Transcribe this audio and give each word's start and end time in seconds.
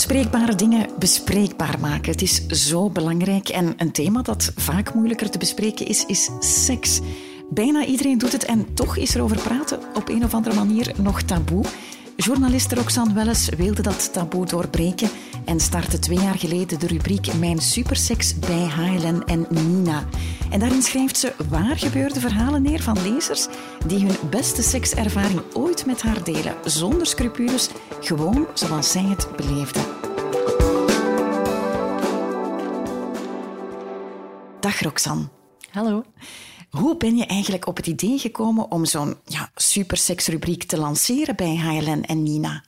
Onbespreekbare 0.00 0.54
dingen 0.54 0.86
bespreekbaar 0.98 1.78
maken. 1.80 2.12
Het 2.12 2.22
is 2.22 2.46
zo 2.46 2.90
belangrijk. 2.90 3.48
En 3.48 3.74
een 3.76 3.92
thema 3.92 4.22
dat 4.22 4.52
vaak 4.56 4.94
moeilijker 4.94 5.30
te 5.30 5.38
bespreken 5.38 5.86
is, 5.86 6.06
is 6.06 6.30
seks. 6.38 7.00
Bijna 7.50 7.84
iedereen 7.84 8.18
doet 8.18 8.32
het 8.32 8.44
en 8.44 8.74
toch 8.74 8.96
is 8.96 9.14
er 9.14 9.22
over 9.22 9.40
praten 9.40 9.78
op 9.94 10.08
een 10.08 10.24
of 10.24 10.34
andere 10.34 10.54
manier 10.54 10.92
nog 11.02 11.22
taboe. 11.22 11.64
Journaliste 12.16 12.74
Roxanne 12.74 13.14
Welles 13.14 13.48
wilde 13.48 13.82
dat 13.82 14.12
taboe 14.12 14.46
doorbreken 14.46 15.08
en 15.44 15.60
startte 15.60 15.98
twee 15.98 16.20
jaar 16.20 16.38
geleden 16.38 16.78
de 16.78 16.86
rubriek 16.86 17.34
Mijn 17.34 17.58
Superseks 17.58 18.38
bij 18.38 18.68
HLN 18.68 19.22
en 19.26 19.46
Nina. 19.50 20.04
En 20.50 20.60
daarin 20.60 20.82
schrijft 20.82 21.18
ze 21.18 21.34
waar 21.48 21.78
gebeurde 21.78 22.20
verhalen 22.20 22.62
neer 22.62 22.82
van 22.82 23.02
lezers 23.02 23.46
die 23.86 24.06
hun 24.06 24.30
beste 24.30 24.62
sekservaring 24.62 25.40
ooit 25.52 25.86
met 25.86 26.02
haar 26.02 26.24
delen, 26.24 26.54
zonder 26.64 27.06
scrupules, 27.06 27.68
gewoon 28.00 28.46
zoals 28.54 28.90
zij 28.90 29.04
het 29.04 29.28
beleefden. 29.36 29.82
Dag 34.60 34.80
Roxanne. 34.80 35.28
Hallo. 35.70 36.02
Hoe 36.70 36.96
ben 36.96 37.16
je 37.16 37.26
eigenlijk 37.26 37.66
op 37.66 37.76
het 37.76 37.86
idee 37.86 38.18
gekomen 38.18 38.70
om 38.70 38.84
zo'n 38.84 39.16
ja, 39.24 39.50
superseksrubriek 39.54 40.64
te 40.64 40.78
lanceren 40.78 41.36
bij 41.36 41.56
HLN 41.56 42.02
en 42.02 42.22
Nina? 42.22 42.64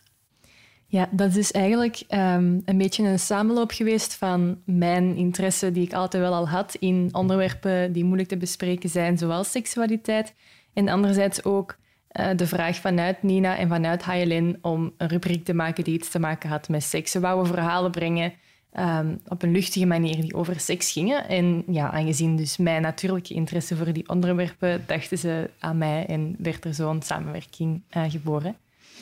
Ja, 0.93 1.09
dat 1.11 1.29
is 1.29 1.35
dus 1.35 1.51
eigenlijk 1.51 2.03
um, 2.09 2.63
een 2.65 2.79
beetje 2.79 3.05
een 3.05 3.19
samenloop 3.19 3.71
geweest 3.71 4.15
van 4.15 4.61
mijn 4.65 5.17
interesse 5.17 5.73
die 5.73 5.85
ik 5.85 5.93
altijd 5.93 6.23
wel 6.23 6.35
al 6.35 6.49
had 6.49 6.75
in 6.75 7.09
onderwerpen 7.13 7.93
die 7.93 8.05
moeilijk 8.05 8.29
te 8.29 8.37
bespreken 8.37 8.89
zijn, 8.89 9.19
zoals 9.19 9.51
seksualiteit. 9.51 10.35
En 10.73 10.89
anderzijds 10.89 11.45
ook 11.45 11.77
uh, 12.13 12.29
de 12.37 12.47
vraag 12.47 12.77
vanuit 12.77 13.23
Nina 13.23 13.57
en 13.57 13.69
vanuit 13.69 14.03
HLN 14.03 14.59
om 14.63 14.93
een 14.97 15.09
rubriek 15.09 15.45
te 15.45 15.55
maken 15.55 15.85
die 15.85 15.95
iets 15.95 16.11
te 16.11 16.19
maken 16.19 16.49
had 16.49 16.69
met 16.69 16.83
seks. 16.83 17.11
Ze 17.11 17.21
wouden 17.21 17.47
verhalen 17.53 17.91
brengen 17.91 18.33
um, 18.79 19.21
op 19.29 19.43
een 19.43 19.53
luchtige 19.53 19.87
manier 19.87 20.21
die 20.21 20.35
over 20.35 20.61
seks 20.61 20.93
gingen. 20.93 21.29
En 21.29 21.63
ja, 21.67 21.91
aangezien 21.91 22.37
dus 22.37 22.57
mijn 22.57 22.83
natuurlijke 22.83 23.35
interesse 23.35 23.77
voor 23.77 23.93
die 23.93 24.09
onderwerpen, 24.09 24.85
dachten 24.87 25.19
ze 25.19 25.51
aan 25.59 25.79
mij 25.79 26.07
en 26.07 26.37
werd 26.39 26.65
er 26.65 26.75
zo'n 26.75 27.03
samenwerking 27.03 27.83
uh, 27.97 28.03
geboren. 28.09 28.57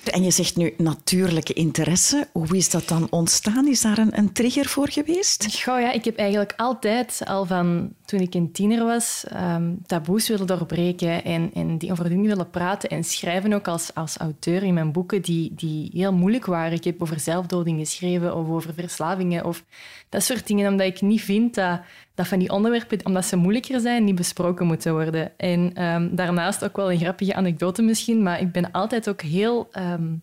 En 0.04 0.22
je 0.22 0.30
zegt 0.30 0.56
nu 0.56 0.74
natuurlijke 0.76 1.52
interesse. 1.52 2.28
Hoe 2.32 2.56
is 2.56 2.70
dat 2.70 2.88
dan 2.88 3.06
ontstaan? 3.10 3.68
Is 3.68 3.80
daar 3.80 3.98
een, 3.98 4.18
een 4.18 4.32
trigger 4.32 4.66
voor 4.66 4.88
geweest? 4.88 5.62
Goh, 5.62 5.80
ja, 5.80 5.92
ik 5.92 6.04
heb 6.04 6.16
eigenlijk 6.16 6.52
altijd, 6.56 7.20
al 7.24 7.46
van 7.46 7.92
toen 8.04 8.20
ik 8.20 8.34
een 8.34 8.52
tiener 8.52 8.84
was, 8.84 9.24
um, 9.32 9.82
taboes 9.86 10.28
willen 10.28 10.46
doorbreken 10.46 11.24
en, 11.24 11.50
en 11.54 11.78
die 11.78 11.90
over 11.90 12.08
dingen 12.08 12.26
willen 12.26 12.50
praten 12.50 12.88
en 12.90 13.04
schrijven 13.04 13.52
ook 13.52 13.68
als, 13.68 13.94
als 13.94 14.16
auteur 14.16 14.62
in 14.62 14.74
mijn 14.74 14.92
boeken 14.92 15.22
die, 15.22 15.52
die 15.54 15.90
heel 15.92 16.12
moeilijk 16.12 16.46
waren. 16.46 16.72
Ik 16.72 16.84
heb 16.84 17.02
over 17.02 17.20
zelfdoding 17.20 17.78
geschreven 17.78 18.36
of 18.36 18.48
over 18.48 18.74
verslavingen 18.74 19.44
of 19.44 19.64
dat 20.08 20.22
soort 20.22 20.46
dingen, 20.46 20.70
omdat 20.70 20.86
ik 20.86 21.00
niet 21.00 21.20
vind 21.20 21.54
dat, 21.54 21.80
dat 22.14 22.26
van 22.26 22.38
die 22.38 22.50
onderwerpen, 22.50 23.06
omdat 23.06 23.24
ze 23.24 23.36
moeilijker 23.36 23.80
zijn, 23.80 24.04
niet 24.04 24.14
besproken 24.14 24.66
moeten 24.66 24.92
worden. 24.92 25.32
En 25.36 25.84
um, 25.84 26.16
daarnaast 26.16 26.64
ook 26.64 26.76
wel 26.76 26.92
een 26.92 26.98
grappige 26.98 27.34
anekdote 27.34 27.82
misschien, 27.82 28.22
maar 28.22 28.40
ik 28.40 28.52
ben 28.52 28.70
altijd 28.70 29.08
ook 29.08 29.22
heel 29.22 29.68
um, 29.92 30.22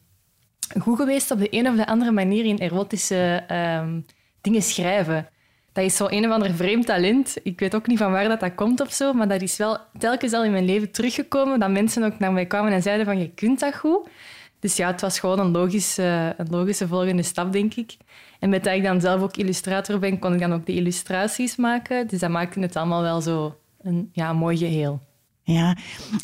goed 0.81 0.97
geweest 0.97 1.31
op 1.31 1.39
de 1.39 1.47
een 1.49 1.67
of 1.67 1.75
de 1.75 1.87
andere 1.87 2.11
manier 2.11 2.45
in 2.45 2.57
erotische 2.57 3.43
um, 3.81 4.05
dingen 4.41 4.61
schrijven. 4.61 5.29
Dat 5.73 5.85
is 5.85 5.95
zo 5.95 6.07
een 6.09 6.25
of 6.25 6.31
ander 6.31 6.53
vreemd 6.53 6.85
talent. 6.85 7.35
Ik 7.43 7.59
weet 7.59 7.75
ook 7.75 7.87
niet 7.87 7.97
van 7.97 8.11
waar 8.11 8.27
dat, 8.27 8.39
dat 8.39 8.55
komt 8.55 8.81
of 8.81 8.93
zo, 8.93 9.13
maar 9.13 9.27
dat 9.27 9.41
is 9.41 9.57
wel 9.57 9.77
telkens 9.97 10.33
al 10.33 10.43
in 10.43 10.51
mijn 10.51 10.65
leven 10.65 10.91
teruggekomen, 10.91 11.59
dat 11.59 11.69
mensen 11.69 12.03
ook 12.03 12.19
naar 12.19 12.33
mij 12.33 12.45
kwamen 12.45 12.71
en 12.71 12.81
zeiden 12.81 13.05
van, 13.05 13.19
je 13.19 13.29
kunt 13.29 13.59
dat 13.59 13.75
goed. 13.75 14.09
Dus 14.59 14.75
ja, 14.75 14.87
het 14.87 15.01
was 15.01 15.19
gewoon 15.19 15.39
een 15.39 15.51
logische, 15.51 16.33
een 16.37 16.47
logische 16.49 16.87
volgende 16.87 17.23
stap, 17.23 17.51
denk 17.51 17.73
ik. 17.73 17.97
En 18.39 18.49
met 18.49 18.63
dat 18.63 18.73
ik 18.73 18.83
dan 18.83 19.01
zelf 19.01 19.21
ook 19.21 19.37
illustrator 19.37 19.99
ben, 19.99 20.19
kon 20.19 20.33
ik 20.33 20.39
dan 20.39 20.53
ook 20.53 20.65
de 20.65 20.73
illustraties 20.73 21.55
maken. 21.55 22.07
Dus 22.07 22.19
dat 22.19 22.29
maakte 22.29 22.59
het 22.59 22.75
allemaal 22.75 23.01
wel 23.01 23.21
zo 23.21 23.57
een 23.81 24.09
ja, 24.13 24.33
mooi 24.33 24.57
geheel. 24.57 24.99
Ja, 25.49 25.75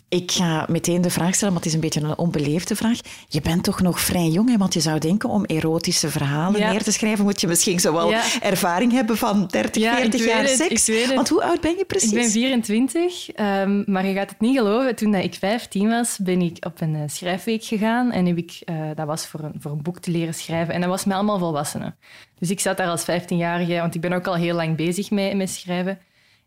ik 0.09 0.31
ga 0.31 0.66
meteen 0.69 1.01
de 1.01 1.09
vraag 1.09 1.35
stellen, 1.35 1.53
maar 1.53 1.63
het 1.63 1.72
is 1.72 1.73
een 1.73 1.84
beetje 1.84 2.01
een 2.01 2.17
onbeleefde 2.17 2.75
vraag. 2.75 3.00
Je 3.28 3.41
bent 3.41 3.63
toch 3.63 3.81
nog 3.81 4.00
vrij 4.00 4.28
jong, 4.28 4.50
hè? 4.50 4.57
want 4.57 4.73
je 4.73 4.79
zou 4.79 5.00
denken 5.00 5.29
om 5.29 5.45
erotische 5.45 6.09
verhalen 6.09 6.59
neer 6.59 6.84
te 6.84 6.91
schrijven, 6.91 7.23
moet 7.23 7.41
je 7.41 7.47
misschien 7.47 7.79
zo 7.79 7.94
wel 7.94 8.13
ervaring 8.41 8.91
hebben 8.91 9.17
van 9.17 9.47
30, 9.47 9.83
40 9.95 10.25
jaar 10.25 10.47
seks. 10.47 10.89
Want 11.16 11.29
hoe 11.29 11.44
oud 11.44 11.62
ben 11.62 11.78
je 11.78 11.85
precies? 11.85 12.12
Ik 12.12 12.17
ben 12.17 12.29
24, 12.29 13.39
um, 13.39 13.83
maar 13.88 14.06
je 14.06 14.13
gaat 14.13 14.29
het 14.29 14.39
niet 14.39 14.57
geloven. 14.57 14.95
Toen 14.95 15.16
ik 15.16 15.33
15 15.33 15.89
was, 15.89 16.17
ben 16.17 16.41
ik 16.41 16.66
op 16.66 16.81
een 16.81 16.95
uh, 16.95 17.01
schrijfweek 17.06 17.63
gegaan 17.63 18.12
en 18.12 18.25
heb 18.25 18.38
ik, 18.38 18.62
uh, 18.66 18.75
dat 18.95 19.07
was 19.07 19.25
voor 19.25 19.39
een, 19.39 19.53
voor 19.59 19.72
een 19.72 19.81
boek 19.81 20.00
te 20.00 20.12
leren 20.12 20.33
schrijven. 20.33 20.73
En 20.73 20.81
dat 20.81 20.89
was 20.89 21.06
met 21.06 21.16
allemaal 21.16 21.39
volwassenen. 21.39 21.95
Dus 22.39 22.50
ik 22.50 22.59
zat 22.59 22.78
daar 22.78 22.88
als 22.88 23.06
15-jarige, 23.12 23.78
want 23.78 23.95
ik 23.95 24.01
ben 24.01 24.13
ook 24.13 24.28
al 24.28 24.35
heel 24.35 24.56
lang 24.56 24.75
bezig 24.75 25.12
met 25.12 25.50
schrijven. 25.50 26.00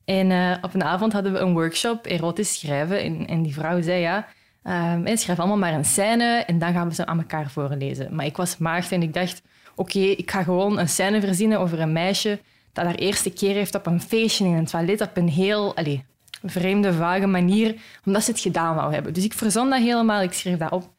En 0.07 0.31
uh, 0.31 0.57
op 0.61 0.75
een 0.75 0.85
avond 0.85 1.13
hadden 1.13 1.33
we 1.33 1.39
een 1.39 1.53
workshop 1.53 2.07
erotisch 2.07 2.59
schrijven. 2.59 3.03
En, 3.03 3.27
en 3.27 3.43
die 3.43 3.55
vrouw 3.55 3.83
zei, 3.83 4.01
ja, 4.01 4.27
um, 4.95 5.17
schrijf 5.17 5.39
allemaal 5.39 5.57
maar 5.57 5.73
een 5.73 5.85
scène 5.85 6.43
en 6.47 6.59
dan 6.59 6.73
gaan 6.73 6.89
we 6.89 6.95
ze 6.95 7.07
aan 7.07 7.19
elkaar 7.19 7.51
voorlezen. 7.51 8.15
Maar 8.15 8.27
ik 8.27 8.37
was 8.37 8.59
maagd 8.59 8.93
en 8.93 9.03
ik 9.03 9.15
dacht, 9.15 9.43
oké, 9.75 9.99
ik 9.99 10.31
ga 10.31 10.43
gewoon 10.43 10.79
een 10.79 10.89
scène 10.89 11.21
verzinnen 11.21 11.61
over 11.61 11.81
een 11.81 11.93
meisje 11.93 12.39
dat 12.73 12.85
haar 12.85 12.95
eerste 12.95 13.31
keer 13.31 13.55
heeft 13.55 13.75
op 13.75 13.87
een 13.87 14.01
feestje 14.01 14.45
in 14.45 14.53
een 14.53 14.67
toilet 14.67 15.01
op 15.01 15.17
een 15.17 15.29
heel 15.29 15.77
allez, 15.77 16.01
vreemde, 16.45 16.93
vage 16.93 17.27
manier, 17.27 17.75
omdat 18.05 18.25
ze 18.25 18.31
het 18.31 18.41
gedaan 18.41 18.75
wou 18.75 18.93
hebben. 18.93 19.13
Dus 19.13 19.25
ik 19.25 19.33
verzon 19.33 19.71
dat 19.71 19.81
helemaal, 19.81 20.23
ik 20.23 20.33
schreef 20.33 20.59
dat 20.59 20.73
op. 20.73 20.91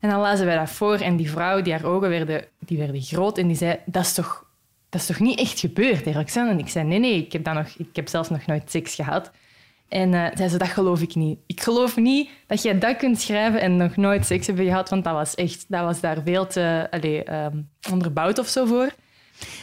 En 0.00 0.10
dan 0.10 0.20
lazen 0.20 0.46
wij 0.46 0.56
dat 0.56 0.70
voor 0.70 0.96
en 0.96 1.16
die 1.16 1.30
vrouw, 1.30 1.62
die 1.62 1.72
haar 1.72 1.84
ogen 1.84 2.08
werden, 2.08 2.44
die 2.58 2.78
werden 2.78 3.02
groot 3.02 3.38
en 3.38 3.46
die 3.46 3.56
zei, 3.56 3.78
dat 3.86 4.02
is 4.02 4.14
toch 4.14 4.47
dat 4.88 5.00
is 5.00 5.06
toch 5.06 5.18
niet 5.18 5.38
echt 5.38 5.60
gebeurd, 5.60 6.04
hè, 6.04 6.12
Roxanne? 6.12 6.50
En 6.50 6.58
ik 6.58 6.68
zei, 6.68 6.86
nee, 6.86 6.98
nee, 6.98 7.24
ik 7.24 7.32
heb, 7.32 7.44
dat 7.44 7.54
nog, 7.54 7.68
ik 7.76 7.96
heb 7.96 8.08
zelfs 8.08 8.28
nog 8.28 8.46
nooit 8.46 8.70
seks 8.70 8.94
gehad. 8.94 9.30
En 9.88 10.12
uh, 10.12 10.26
zei 10.34 10.48
ze, 10.48 10.58
dat 10.58 10.68
geloof 10.68 11.00
ik 11.00 11.14
niet. 11.14 11.38
Ik 11.46 11.60
geloof 11.60 11.96
niet 11.96 12.28
dat 12.46 12.62
jij 12.62 12.78
dat 12.78 12.96
kunt 12.96 13.20
schrijven 13.20 13.60
en 13.60 13.76
nog 13.76 13.96
nooit 13.96 14.26
seks 14.26 14.46
hebben 14.46 14.64
gehad, 14.64 14.88
want 14.88 15.04
dat 15.04 15.12
was 15.12 15.34
echt, 15.34 15.64
dat 15.68 15.84
was 15.84 16.00
daar 16.00 16.22
veel 16.24 16.46
te 16.46 16.88
allez, 16.90 17.22
um, 17.28 17.68
onderbouwd 17.90 18.38
of 18.38 18.48
zo 18.48 18.66
voor. 18.66 18.94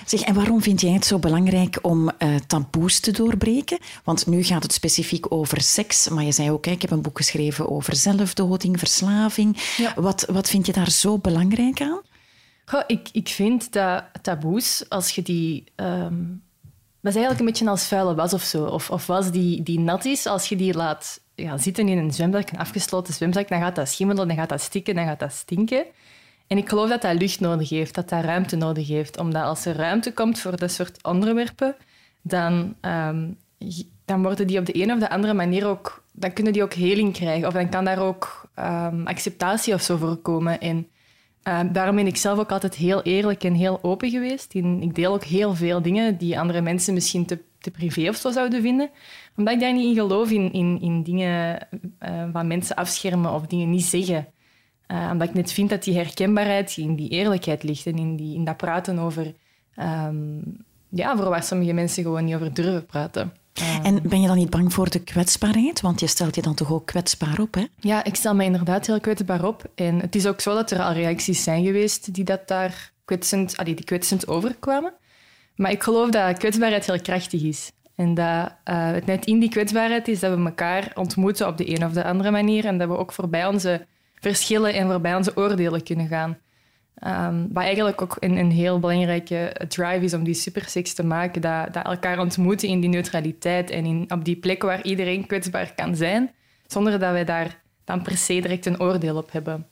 Zeg, 0.05 0.21
en 0.21 0.33
waarom 0.33 0.61
vind 0.61 0.81
jij 0.81 0.91
het 0.91 1.05
zo 1.05 1.19
belangrijk 1.19 1.79
om 1.81 2.11
uh, 2.19 2.35
taboes 2.47 2.99
te 2.99 3.11
doorbreken? 3.11 3.77
Want 4.03 4.27
nu 4.27 4.43
gaat 4.43 4.63
het 4.63 4.73
specifiek 4.73 5.31
over 5.31 5.61
seks, 5.61 6.09
maar 6.09 6.23
je 6.23 6.31
zei 6.31 6.51
ook, 6.51 6.65
ik 6.65 6.81
heb 6.81 6.91
een 6.91 7.01
boek 7.01 7.17
geschreven 7.17 7.69
over 7.69 7.95
zelfdoding, 7.95 8.79
verslaving. 8.79 9.57
Ja. 9.77 9.93
Wat, 9.95 10.25
wat 10.31 10.49
vind 10.49 10.65
je 10.65 10.73
daar 10.73 10.91
zo 10.91 11.17
belangrijk 11.17 11.81
aan? 11.81 12.01
Ik, 12.87 13.09
ik 13.11 13.27
vind 13.27 13.73
dat 13.73 14.03
taboes, 14.21 14.89
als 14.89 15.15
je 15.15 15.21
die... 15.21 15.63
Um, 15.75 16.43
dat 17.01 17.13
is 17.15 17.19
eigenlijk 17.19 17.39
een 17.39 17.45
beetje 17.45 17.69
als 17.69 17.87
vuile 17.87 18.15
was 18.15 18.33
of 18.33 18.41
zo. 18.41 18.65
Of, 18.65 18.89
of 18.89 19.07
was 19.07 19.31
die, 19.31 19.63
die 19.63 19.79
nat 19.79 20.05
is, 20.05 20.25
als 20.25 20.49
je 20.49 20.55
die 20.55 20.73
laat 20.73 21.19
ja, 21.35 21.57
zitten 21.57 21.87
in 21.87 21.97
een 21.97 22.13
zwembad, 22.13 22.51
een 22.51 22.59
afgesloten 22.59 23.13
zwembad, 23.13 23.47
dan 23.47 23.61
gaat 23.61 23.75
dat 23.75 23.89
schimmelen, 23.89 24.27
dan 24.27 24.37
gaat 24.37 24.49
dat 24.49 24.61
stikken, 24.61 24.95
dan 24.95 25.05
gaat 25.05 25.19
dat 25.19 25.31
stinken. 25.31 25.85
En 26.47 26.57
ik 26.57 26.69
geloof 26.69 26.89
dat 26.89 27.01
dat 27.01 27.19
lucht 27.19 27.39
nodig 27.39 27.69
heeft, 27.69 27.95
dat 27.95 28.09
dat 28.09 28.23
ruimte 28.23 28.55
nodig 28.55 28.87
heeft. 28.87 29.17
Omdat 29.17 29.43
als 29.43 29.65
er 29.65 29.75
ruimte 29.75 30.13
komt 30.13 30.39
voor 30.39 30.57
dat 30.57 30.71
soort 30.71 31.03
onderwerpen, 31.03 31.75
dan, 32.21 32.75
um, 32.81 33.37
dan 34.05 34.21
worden 34.21 34.47
die 34.47 34.59
op 34.59 34.65
de 34.65 34.81
een 34.81 34.91
of 34.91 34.99
de 34.99 35.09
andere 35.09 35.33
manier 35.33 35.65
ook... 35.65 36.03
Dan 36.11 36.33
kunnen 36.33 36.53
die 36.53 36.63
ook 36.63 36.73
heling 36.73 37.13
krijgen. 37.13 37.47
Of 37.47 37.53
dan 37.53 37.69
kan 37.69 37.85
daar 37.85 37.99
ook 37.99 38.49
um, 38.59 39.07
acceptatie 39.07 39.73
of 39.73 39.81
zo 39.81 39.97
voor 39.97 40.15
komen. 40.15 40.59
En 40.59 40.87
uh, 41.47 41.59
daarom 41.71 41.95
ben 41.95 42.07
ik 42.07 42.17
zelf 42.17 42.39
ook 42.39 42.51
altijd 42.51 42.75
heel 42.75 43.01
eerlijk 43.01 43.43
en 43.43 43.53
heel 43.53 43.79
open 43.81 44.09
geweest. 44.09 44.53
ik 44.53 44.95
deel 44.95 45.13
ook 45.13 45.23
heel 45.23 45.55
veel 45.55 45.81
dingen 45.81 46.17
die 46.17 46.39
andere 46.39 46.61
mensen 46.61 46.93
misschien 46.93 47.25
te, 47.25 47.39
te 47.59 47.71
privé 47.71 48.09
of 48.09 48.15
zo 48.15 48.31
zouden 48.31 48.61
vinden. 48.61 48.89
Omdat 49.35 49.53
ik 49.53 49.59
daar 49.59 49.73
niet 49.73 49.85
in 49.85 49.93
geloof, 49.93 50.31
in, 50.31 50.53
in, 50.53 50.81
in 50.81 51.03
dingen 51.03 51.67
uh, 51.99 52.41
mensen 52.41 52.75
afschermen 52.75 53.33
of 53.33 53.47
dingen 53.47 53.69
niet 53.69 53.85
zeggen. 53.85 54.27
Uh, 54.87 55.09
omdat 55.11 55.27
ik 55.27 55.33
net 55.33 55.51
vind 55.51 55.69
dat 55.69 55.83
die 55.83 55.95
herkenbaarheid 55.95 56.77
in 56.77 56.95
die 56.95 57.09
eerlijkheid 57.09 57.63
ligt 57.63 57.85
en 57.85 57.97
in, 57.97 58.15
die, 58.15 58.35
in 58.35 58.43
dat 58.43 58.57
praten 58.57 58.99
over... 58.99 59.33
Um, 59.79 60.57
ja, 60.89 61.17
voor 61.17 61.29
waar 61.29 61.43
sommige 61.43 61.73
mensen 61.73 62.03
gewoon 62.03 62.25
niet 62.25 62.35
over 62.35 62.53
durven 62.53 62.85
praten. 62.85 63.33
En 63.83 64.01
ben 64.03 64.21
je 64.21 64.27
dan 64.27 64.37
niet 64.37 64.49
bang 64.49 64.73
voor 64.73 64.89
de 64.89 64.99
kwetsbaarheid? 64.99 65.81
Want 65.81 65.99
je 65.99 66.07
stelt 66.07 66.35
je 66.35 66.41
dan 66.41 66.55
toch 66.55 66.71
ook 66.71 66.85
kwetsbaar 66.85 67.39
op, 67.39 67.53
hè? 67.53 67.65
Ja, 67.79 68.03
ik 68.03 68.15
stel 68.15 68.35
me 68.35 68.43
inderdaad 68.43 68.87
heel 68.87 68.99
kwetsbaar 68.99 69.43
op. 69.43 69.63
En 69.75 69.99
het 69.99 70.15
is 70.15 70.27
ook 70.27 70.41
zo 70.41 70.53
dat 70.53 70.71
er 70.71 70.81
al 70.81 70.93
reacties 70.93 71.43
zijn 71.43 71.63
geweest 71.63 72.13
die 72.13 72.23
dat 72.23 72.47
daar 72.47 72.91
kwetsend, 73.05 73.57
allee, 73.57 73.73
die 73.73 73.85
kwetsend 73.85 74.27
overkwamen. 74.27 74.93
Maar 75.55 75.71
ik 75.71 75.83
geloof 75.83 76.09
dat 76.09 76.37
kwetsbaarheid 76.37 76.85
heel 76.85 77.01
krachtig 77.01 77.41
is. 77.41 77.71
En 77.95 78.13
dat 78.13 78.25
uh, 78.25 78.91
het 78.91 79.05
net 79.05 79.25
in 79.25 79.39
die 79.39 79.49
kwetsbaarheid 79.49 80.07
is 80.07 80.19
dat 80.19 80.37
we 80.37 80.45
elkaar 80.45 80.91
ontmoeten 80.95 81.47
op 81.47 81.57
de 81.57 81.69
een 81.69 81.85
of 81.85 81.91
de 81.91 82.03
andere 82.03 82.31
manier. 82.31 82.65
En 82.65 82.77
dat 82.77 82.87
we 82.87 82.97
ook 82.97 83.11
voorbij 83.11 83.47
onze 83.47 83.85
verschillen 84.19 84.73
en 84.73 84.87
voorbij 84.87 85.15
onze 85.15 85.35
oordelen 85.35 85.83
kunnen 85.83 86.07
gaan. 86.07 86.37
Um, 87.03 87.47
wat 87.53 87.63
eigenlijk 87.63 88.01
ook 88.01 88.17
een, 88.19 88.37
een, 88.37 88.51
heel 88.51 88.79
belangrijke 88.79 89.55
drive 89.67 90.03
is 90.03 90.13
om 90.13 90.23
die 90.23 90.33
supersex 90.33 90.93
te 90.93 91.03
maken. 91.03 91.41
Dat, 91.41 91.73
dat 91.73 91.85
elkaar 91.85 92.19
ontmoeten 92.19 92.67
in 92.67 92.79
die 92.79 92.89
neutraliteit 92.89 93.69
en 93.69 93.85
in, 93.85 94.05
op 94.07 94.25
die 94.25 94.35
plek 94.35 94.61
waar 94.61 94.83
iedereen 94.83 95.27
kwetsbaar 95.27 95.73
kan 95.75 95.95
zijn, 95.95 96.31
zonder 96.67 96.99
dat 96.99 97.11
wij 97.11 97.25
daar 97.25 97.61
dan 97.83 98.01
per 98.01 98.17
se 98.17 98.41
direct 98.41 98.65
een 98.65 98.79
oordeel 98.79 99.17
op 99.17 99.31
hebben. 99.31 99.67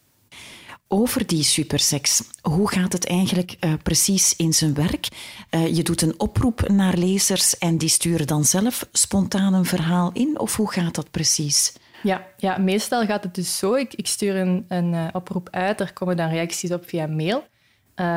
over 0.88 1.28
die 1.28 1.44
superseks. 1.44 2.24
Hoe 2.42 2.72
gaat 2.72 2.94
het 2.94 3.08
eigenlijk 3.08 3.56
uh, 3.60 3.74
precies 3.84 4.36
in 4.36 4.54
zijn 4.54 4.74
werk? 4.74 5.08
Uh, 5.50 5.76
je 5.76 5.84
doet 5.84 6.02
een 6.02 6.20
oproep 6.20 6.68
naar 6.68 6.98
lezers 6.98 7.58
en 7.58 7.78
die 7.78 7.90
sturen 7.90 8.28
dan 8.28 8.46
zelf 8.46 8.88
spontaan 8.92 9.54
een 9.54 9.66
verhaal 9.66 10.12
in? 10.14 10.40
Of 10.40 10.56
hoe 10.56 10.72
gaat 10.72 10.96
dat 10.96 11.12
precies? 11.12 11.74
Ja, 12.04 12.28
ja 12.38 12.58
meestal 12.58 13.06
gaat 13.06 13.24
het 13.24 13.36
dus 13.36 13.58
zo. 13.58 13.74
Ik, 13.74 13.94
ik 13.94 14.08
stuur 14.08 14.36
een, 14.36 14.66
een 14.68 14.94
uh, 14.94 15.08
oproep 15.12 15.48
uit, 15.52 15.80
er 15.80 15.94
komen 15.94 16.18
dan 16.18 16.30
reacties 16.30 16.72
op 16.72 16.88
via 16.88 17.08
mail. 17.08 17.44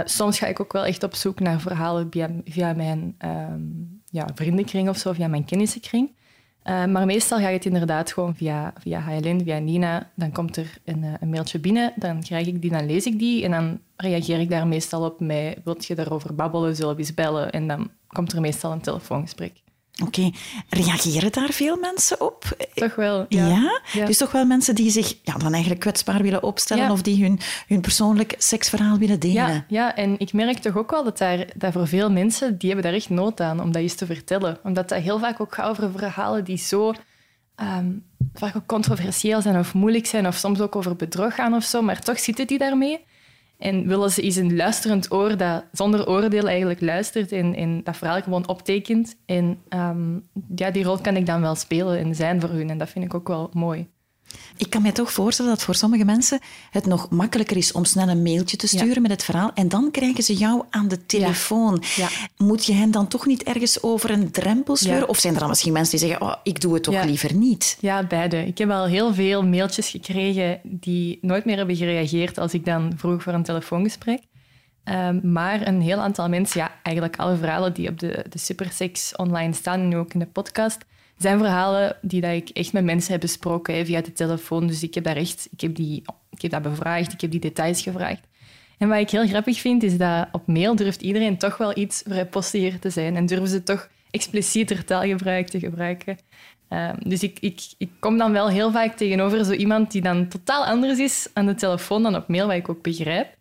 soms 0.05 0.39
ga 0.39 0.47
ik 0.47 0.61
ook 0.61 0.73
wel 0.73 0.85
echt 0.85 1.03
op 1.03 1.15
zoek 1.15 1.41
naar 1.41 1.61
verhalen 1.61 2.07
via, 2.11 2.31
via 2.45 2.73
mijn 2.73 3.15
ehm, 3.19 3.61
ja, 4.11 4.29
vriendenkring 4.35 4.89
of 4.89 4.97
zo, 4.97 5.13
via 5.13 5.29
mijn 5.29 5.45
kennissenkring. 5.45 6.11
Uh, 6.69 6.85
maar 6.85 7.07
meestal 7.07 7.39
gaat 7.39 7.53
het 7.53 7.65
inderdaad 7.65 8.13
gewoon 8.13 8.35
via, 8.35 8.73
via 8.79 9.01
HLN, 9.01 9.41
via 9.45 9.59
Nina. 9.59 10.11
Dan 10.15 10.33
komt 10.33 10.57
er 10.57 10.79
een, 10.85 11.05
eh, 11.05 11.13
een, 11.21 11.31
mailtje 11.31 11.59
binnen, 11.59 11.93
dan 11.97 12.23
krijg 12.23 12.47
ik 12.47 12.63
die, 12.63 12.71
dan 12.71 12.87
lees 12.87 13.07
ik 13.07 13.19
die 13.19 13.45
en 13.45 13.51
dan 13.51 13.81
reageer 13.97 14.41
ik 14.41 14.51
daar 14.51 14.67
meestal 14.67 15.05
op 15.05 15.21
met 15.21 15.59
wilt 15.65 15.87
je 15.87 15.95
daarover 15.95 16.35
babbelen, 16.35 16.77
zullen 16.77 16.95
we 16.95 17.01
eens 17.01 17.15
bellen? 17.15 17.53
En 17.53 17.67
dan 17.67 17.91
komt 18.07 18.33
er 18.33 18.41
meestal 18.41 18.73
een 18.73 18.81
telefoongesprek. 18.81 19.53
Oké, 20.05 20.31
reageren 20.69 21.33
daar 21.33 21.51
veel 21.51 21.77
mensen 21.77 22.21
op? 22.21 22.45
Toch 22.75 22.95
wel, 22.95 23.27
ja. 23.29 23.81
ja. 23.93 24.07
Dus 24.07 24.19
toch 24.19 24.33
wel 24.33 24.45
mensen 24.45 24.75
die 24.75 24.91
zich 24.91 25.15
ja, 25.23 25.35
dan 25.35 25.53
eigenlijk 25.53 25.81
kwetsbaar 25.81 26.23
willen 26.23 26.43
opstellen 26.43 26.91
of 26.91 27.03
die 27.03 27.23
hun, 27.23 27.41
hun 27.67 27.81
persoonlijk 27.81 28.35
seksverhaal 28.39 28.99
willen 28.99 29.21
delen. 29.21 29.35
Ja, 29.35 29.65
ja, 29.69 29.97
en 29.97 30.19
ik 30.19 30.33
merk 30.33 30.59
toch 30.59 30.77
ook 30.77 30.91
wel 30.91 31.05
dat, 31.05 31.19
daar, 31.19 31.47
dat 31.55 31.73
voor 31.73 31.89
veel 31.89 32.11
mensen, 32.11 32.59
die 32.59 32.71
hebben 32.71 32.91
daar 32.91 33.01
echt 33.01 33.09
nood 33.09 33.41
aan 33.41 33.61
om 33.61 33.73
dat 33.73 33.83
eens 33.83 33.95
te 33.95 34.07
vertellen. 34.07 34.59
Omdat 34.63 34.89
dat 34.89 35.03
heel 35.03 35.19
vaak 35.19 35.41
ook 35.41 35.55
gaat 35.55 35.69
over 35.69 35.91
verhalen 35.99 36.45
die 36.45 36.59
zo 36.59 36.95
um, 37.57 38.05
vaak 38.35 38.57
ook 38.57 38.67
controversieel 38.67 39.41
zijn 39.41 39.59
of 39.59 39.75
moeilijk 39.75 40.07
zijn 40.07 40.27
of 40.27 40.37
soms 40.37 40.61
ook 40.61 40.77
over 40.77 40.97
bedrog 40.97 41.35
gaan 41.35 41.55
of 41.55 41.65
zo, 41.65 41.83
maar 41.83 42.01
toch 42.01 42.19
zitten 42.19 42.47
die 42.47 42.59
daarmee. 42.59 43.05
En 43.59 43.87
willen 43.87 44.11
ze 44.11 44.23
eens 44.23 44.37
een 44.37 44.57
luisterend 44.57 45.13
oor 45.13 45.37
dat 45.37 45.65
zonder 45.73 46.09
oordeel 46.09 46.49
eigenlijk 46.49 46.81
luistert 46.81 47.33
en, 47.33 47.81
dat 47.85 47.97
verhaal 47.97 48.23
gewoon 48.23 48.49
optekent. 48.49 49.17
En 49.27 49.59
um, 49.69 50.29
ja, 50.55 50.71
die 50.71 50.85
rol 50.85 50.99
kan 50.99 51.17
ik 51.17 51.27
dan 51.27 51.41
wel 51.41 51.55
spelen 51.55 51.99
en 51.99 52.15
zijn 52.15 52.41
voor 52.41 52.51
hun. 52.51 52.71
En 52.71 52.79
dat 52.79 52.89
vind 52.89 53.05
ik 53.05 53.15
ook 53.15 53.29
wel 53.29 53.51
mooi. 53.53 53.89
Ik 54.57 54.71
kan 54.71 54.83
me 54.83 54.93
toch 54.93 55.13
voorstellen 55.13 55.51
dat 55.51 55.63
voor 55.63 55.75
sommige 55.75 56.05
mensen 56.05 56.41
het 56.71 56.87
nog 56.87 57.11
makkelijker 57.11 57.57
is 57.57 57.73
om 57.73 57.85
snel 57.85 58.09
een 58.09 58.23
mailtje 58.23 58.57
te 58.57 58.67
sturen 58.67 59.03
met 59.03 59.11
het 59.11 59.25
verhaal 59.25 59.51
en 59.55 59.69
dan 59.69 59.91
krijgen 59.91 60.25
ze 60.25 60.35
jou 60.35 60.63
aan 60.71 60.89
de 60.89 61.07
telefoon. 61.07 61.83
Ja. 61.97 62.09
Moet 62.37 62.65
je 62.65 62.73
hen 62.73 62.91
dan 62.91 63.09
toch 63.09 63.27
niet 63.27 63.43
ergens 63.43 63.83
over 63.83 64.11
een 64.11 64.31
drempel 64.31 64.77
sleuren? 64.77 65.09
Of 65.09 65.19
zijn 65.19 65.35
er 65.35 65.41
dan 65.41 65.49
misschien 65.49 65.73
mensen 65.73 65.99
die 65.99 66.09
zeggen, 66.09 66.27
oh, 66.27 66.35
ik 66.43 66.61
doe 66.61 66.75
het 66.75 66.83
toch 66.83 67.05
liever 67.05 67.35
niet? 67.35 67.79
Ja, 67.81 68.07
beide. 68.07 68.47
Ik 68.47 68.59
heb 68.59 68.71
al 68.71 68.87
heel 68.87 69.15
veel 69.15 69.45
mailtjes 69.45 69.89
gekregen 69.89 70.61
die 70.63 71.19
nooit 71.21 71.45
meer 71.45 71.57
hebben 71.57 71.77
gereageerd 71.77 72.39
als 72.39 72.55
ik 72.55 72.65
dan 72.65 72.93
vroeg 72.97 73.23
voor 73.23 73.33
een 73.33 73.43
telefoongesprek. 73.43 74.21
Um, 74.89 75.21
maar 75.33 75.67
een 75.67 75.81
heel 75.81 75.99
aantal 75.99 76.29
mensen, 76.29 76.61
ja, 76.61 76.73
eigenlijk 76.83 77.17
alle 77.17 77.37
verhalen 77.37 77.73
die 77.73 77.89
op 77.89 77.99
de, 77.99 78.25
de 78.29 78.39
Supersex 78.39 79.17
online 79.17 79.53
staan 79.53 79.81
en 79.81 79.89
nu 79.89 79.97
ook 79.97 80.13
in 80.13 80.19
de 80.19 80.27
podcast, 80.27 80.79
zijn 81.17 81.39
verhalen 81.39 81.97
die 82.03 82.21
dat 82.21 82.33
ik 82.33 82.49
echt 82.49 82.73
met 82.73 82.85
mensen 82.85 83.13
heb 83.13 83.21
besproken 83.21 83.87
via 83.87 84.01
de 84.01 84.13
telefoon. 84.13 84.67
Dus 84.67 84.83
ik 84.83 84.95
heb, 84.95 85.05
daar 85.05 85.17
echt, 85.17 85.49
ik, 85.51 85.61
heb 85.61 85.75
die, 85.75 86.03
ik 86.31 86.43
heb 86.43 86.51
dat 86.51 86.63
bevraagd, 86.63 87.13
ik 87.13 87.21
heb 87.21 87.31
die 87.31 87.41
details 87.41 87.83
gevraagd. 87.83 88.27
En 88.79 88.89
wat 88.89 88.99
ik 88.99 89.11
heel 89.11 89.27
grappig 89.27 89.61
vind, 89.61 89.83
is 89.83 89.97
dat 89.97 90.29
op 90.33 90.47
mail 90.47 90.77
durft 90.77 91.03
iedereen 91.03 91.39
toch 91.39 91.57
wel 91.57 91.79
iets 91.79 92.05
postiger 92.31 92.79
te 92.79 92.91
zijn 92.91 93.17
en 93.17 93.27
durven 93.27 93.49
ze 93.49 93.63
toch 93.63 93.89
explicieter 94.11 94.85
taalgebruik 94.85 95.49
te 95.49 95.59
gebruiken. 95.59 96.19
Uh, 96.71 96.91
dus 96.99 97.23
ik, 97.23 97.39
ik, 97.41 97.61
ik 97.79 97.91
kom 98.01 98.19
dan 98.19 98.33
wel 98.33 98.49
heel 98.49 98.73
vaak 98.73 98.97
tegenover 98.97 99.45
zo 99.45 99.53
iemand 99.53 99.91
die 99.91 100.03
dan 100.03 100.29
totaal 100.29 100.65
anders 100.65 100.99
is 100.99 101.29
aan 101.33 101.47
de 101.47 101.55
telefoon 101.55 102.03
dan 102.03 102.17
op 102.17 102.29
mail, 102.29 102.47
wat 102.47 102.57
ik 102.57 102.69
ook 102.69 102.83
begrijp. 102.83 103.36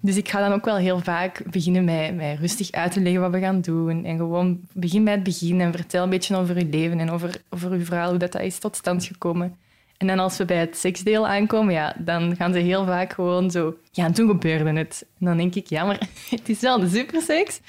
Dus 0.00 0.16
ik 0.16 0.28
ga 0.28 0.40
dan 0.40 0.52
ook 0.52 0.64
wel 0.64 0.76
heel 0.76 1.00
vaak 1.00 1.42
beginnen 1.50 1.84
met, 1.84 2.14
met 2.14 2.38
rustig 2.38 2.72
uit 2.72 2.92
te 2.92 3.00
leggen 3.00 3.20
wat 3.20 3.30
we 3.30 3.40
gaan 3.40 3.60
doen. 3.60 4.04
En 4.04 4.16
gewoon 4.16 4.60
begin 4.72 5.04
bij 5.04 5.12
het 5.12 5.22
begin 5.22 5.60
en 5.60 5.72
vertel 5.72 6.02
een 6.02 6.10
beetje 6.10 6.36
over 6.36 6.58
je 6.58 6.66
leven 6.66 7.00
en 7.00 7.10
over, 7.10 7.42
over 7.50 7.70
uw 7.70 7.84
verhaal, 7.84 8.08
hoe 8.08 8.18
dat, 8.18 8.32
dat 8.32 8.42
is 8.42 8.58
tot 8.58 8.76
stand 8.76 9.04
gekomen. 9.04 9.56
En 9.96 10.06
dan 10.06 10.18
als 10.18 10.36
we 10.36 10.44
bij 10.44 10.56
het 10.56 10.76
seksdeel 10.76 11.26
aankomen, 11.26 11.74
ja, 11.74 11.96
dan 11.98 12.36
gaan 12.36 12.52
ze 12.52 12.58
heel 12.58 12.84
vaak 12.84 13.12
gewoon 13.12 13.50
zo... 13.50 13.76
Ja, 13.90 14.04
en 14.04 14.12
toen 14.12 14.28
gebeurde 14.28 14.72
het. 14.72 15.06
En 15.18 15.26
dan 15.26 15.36
denk 15.36 15.54
ik, 15.54 15.66
ja, 15.66 15.84
maar 15.84 16.08
het 16.30 16.48
is 16.48 16.60
wel 16.60 16.80
de 16.80 16.88
superseks. 16.88 17.60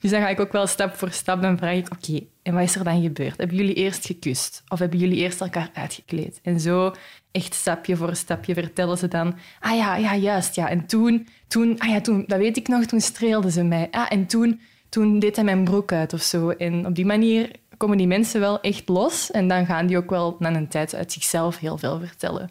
Dus 0.00 0.10
dan 0.10 0.20
ga 0.20 0.28
ik 0.28 0.40
ook 0.40 0.52
wel 0.52 0.66
stap 0.66 0.94
voor 0.94 1.10
stap 1.10 1.42
en 1.42 1.58
vraag 1.58 1.76
ik, 1.76 1.88
oké, 1.92 2.20
en 2.42 2.54
wat 2.54 2.62
is 2.62 2.76
er 2.76 2.84
dan 2.84 3.02
gebeurd? 3.02 3.36
Hebben 3.36 3.56
jullie 3.56 3.74
eerst 3.74 4.06
gekust? 4.06 4.62
Of 4.68 4.78
hebben 4.78 4.98
jullie 4.98 5.18
eerst 5.18 5.40
elkaar 5.40 5.70
uitgekleed? 5.74 6.40
En 6.42 6.60
zo, 6.60 6.94
echt 7.34 7.54
stapje 7.54 7.96
voor 7.96 8.16
stapje, 8.16 8.54
vertellen 8.54 8.98
ze 8.98 9.08
dan, 9.08 9.34
ah 9.60 9.76
ja, 9.76 9.96
ja, 9.96 10.16
juist, 10.16 10.54
ja. 10.54 10.68
En 10.68 10.86
toen, 10.86 11.28
toen, 11.48 11.78
ah 11.78 11.88
ja, 11.88 12.00
toen, 12.00 12.24
dat 12.26 12.38
weet 12.38 12.56
ik 12.56 12.68
nog, 12.68 12.84
toen 12.84 13.00
streelden 13.00 13.50
ze 13.50 13.62
mij. 13.62 13.88
Ah, 13.90 14.06
en 14.08 14.26
toen, 14.26 14.60
toen 14.88 15.18
deed 15.18 15.36
hij 15.36 15.44
mijn 15.44 15.64
broek 15.64 15.92
uit 15.92 16.12
of 16.12 16.22
zo. 16.22 16.50
En 16.50 16.86
op 16.86 16.94
die 16.94 17.06
manier 17.06 17.50
komen 17.76 17.96
die 17.96 18.06
mensen 18.06 18.40
wel 18.40 18.60
echt 18.60 18.88
los 18.88 19.30
en 19.30 19.48
dan 19.48 19.66
gaan 19.66 19.86
die 19.86 19.96
ook 19.96 20.10
wel 20.10 20.36
na 20.38 20.54
een 20.54 20.68
tijd 20.68 20.94
uit 20.94 21.12
zichzelf 21.12 21.58
heel 21.58 21.78
veel 21.78 21.98
vertellen. 21.98 22.50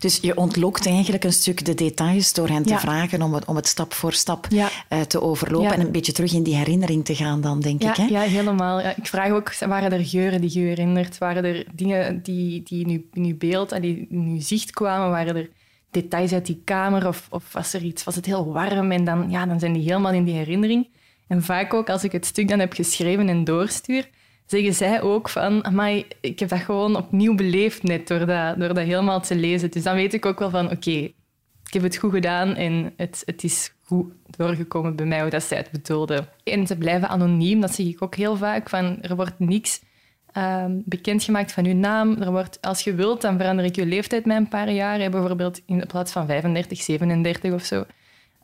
Dus 0.00 0.18
je 0.22 0.36
ontlokt 0.36 0.86
eigenlijk 0.86 1.24
een 1.24 1.32
stuk 1.32 1.64
de 1.64 1.74
details 1.74 2.32
door 2.32 2.48
hen 2.48 2.62
te 2.62 2.78
vragen 2.78 3.22
om 3.22 3.34
het, 3.34 3.44
om 3.44 3.56
het 3.56 3.66
stap 3.66 3.92
voor 3.94 4.12
stap 4.12 4.46
uh, 4.52 5.00
te 5.00 5.20
overlopen 5.20 5.72
en 5.72 5.80
een 5.80 5.92
beetje 5.92 6.12
terug 6.12 6.32
in 6.32 6.42
die 6.42 6.56
herinnering 6.56 7.04
te 7.04 7.14
gaan 7.14 7.40
dan, 7.40 7.60
denk 7.60 7.82
ik. 7.82 7.96
Hè? 7.96 8.04
Ja, 8.04 8.20
helemaal. 8.20 8.80
ik 8.80 9.06
vraag 9.06 9.30
ook, 9.30 9.54
waren 9.54 9.92
er 9.92 10.04
geuren 10.04 10.40
die 10.40 10.50
je 10.52 10.66
herinnert? 10.66 11.18
Waren 11.18 11.44
er 11.44 11.66
dingen 11.74 12.22
die, 12.22 12.62
die 12.62 12.84
in, 12.84 12.90
je, 12.90 13.04
in 13.12 13.24
je 13.24 13.34
beeld 13.34 13.72
en 13.72 13.80
die 13.82 14.06
in 14.10 14.34
je 14.34 14.40
zicht 14.40 14.70
kwamen? 14.70 15.10
Waren 15.10 15.36
er 15.36 15.48
details 15.90 16.32
uit 16.32 16.46
die 16.46 16.60
kamer? 16.64 17.06
Of, 17.06 17.26
of 17.30 17.52
was 17.52 17.72
er 17.72 17.82
iets, 17.82 18.04
was 18.04 18.14
het 18.14 18.26
heel 18.26 18.52
warm? 18.52 18.92
En 18.92 19.04
dan, 19.04 19.30
ja, 19.30 19.46
dan 19.46 19.58
zijn 19.58 19.72
die 19.72 19.82
helemaal 19.82 20.12
in 20.12 20.24
die 20.24 20.34
herinnering. 20.34 20.88
En 21.26 21.42
vaak 21.42 21.74
ook, 21.74 21.90
als 21.90 22.04
ik 22.04 22.12
het 22.12 22.26
stuk 22.26 22.48
dan 22.48 22.58
heb 22.58 22.72
geschreven 22.72 23.28
en 23.28 23.44
doorstuur, 23.44 24.08
zeggen 24.50 24.74
zij 24.74 25.02
ook 25.02 25.28
van, 25.28 25.64
amai, 25.64 26.06
ik 26.20 26.38
heb 26.38 26.48
dat 26.48 26.60
gewoon 26.60 26.96
opnieuw 26.96 27.34
beleefd 27.34 27.82
net 27.82 28.08
door 28.08 28.26
dat, 28.26 28.58
door 28.58 28.74
dat 28.74 28.84
helemaal 28.84 29.20
te 29.20 29.36
lezen. 29.36 29.70
Dus 29.70 29.82
dan 29.82 29.94
weet 29.94 30.14
ik 30.14 30.26
ook 30.26 30.38
wel 30.38 30.50
van, 30.50 30.70
oké, 30.70 30.90
ik 30.90 31.72
heb 31.72 31.82
het 31.82 31.96
goed 31.96 32.12
gedaan 32.12 32.54
en 32.54 32.92
het, 32.96 33.22
het 33.24 33.44
is 33.44 33.72
goed 33.82 34.12
doorgekomen 34.36 34.96
bij 34.96 35.06
mij 35.06 35.20
hoe 35.20 35.30
dat 35.30 35.42
zij 35.42 35.56
het 35.56 35.70
bedoelde. 35.70 36.28
En 36.44 36.66
ze 36.66 36.76
blijven 36.76 37.08
anoniem, 37.08 37.60
dat 37.60 37.74
zeg 37.74 37.86
ik 37.86 38.02
ook 38.02 38.14
heel 38.14 38.36
vaak, 38.36 38.68
van 38.68 39.02
er 39.02 39.16
wordt 39.16 39.38
niks 39.38 39.82
um, 40.36 40.82
bekendgemaakt 40.84 41.52
van 41.52 41.66
uw 41.66 41.74
naam. 41.74 42.22
Er 42.22 42.30
wordt, 42.30 42.58
als 42.60 42.80
je 42.80 42.94
wilt, 42.94 43.20
dan 43.20 43.36
verander 43.36 43.64
ik 43.64 43.76
je 43.76 43.86
leeftijd 43.86 44.24
met 44.24 44.36
een 44.36 44.48
paar 44.48 44.70
jaar, 44.70 45.10
bijvoorbeeld 45.10 45.60
in 45.66 45.84
plaats 45.86 46.12
van 46.12 46.26
35, 46.26 46.80
37 46.80 47.52
of 47.52 47.64
zo. 47.64 47.84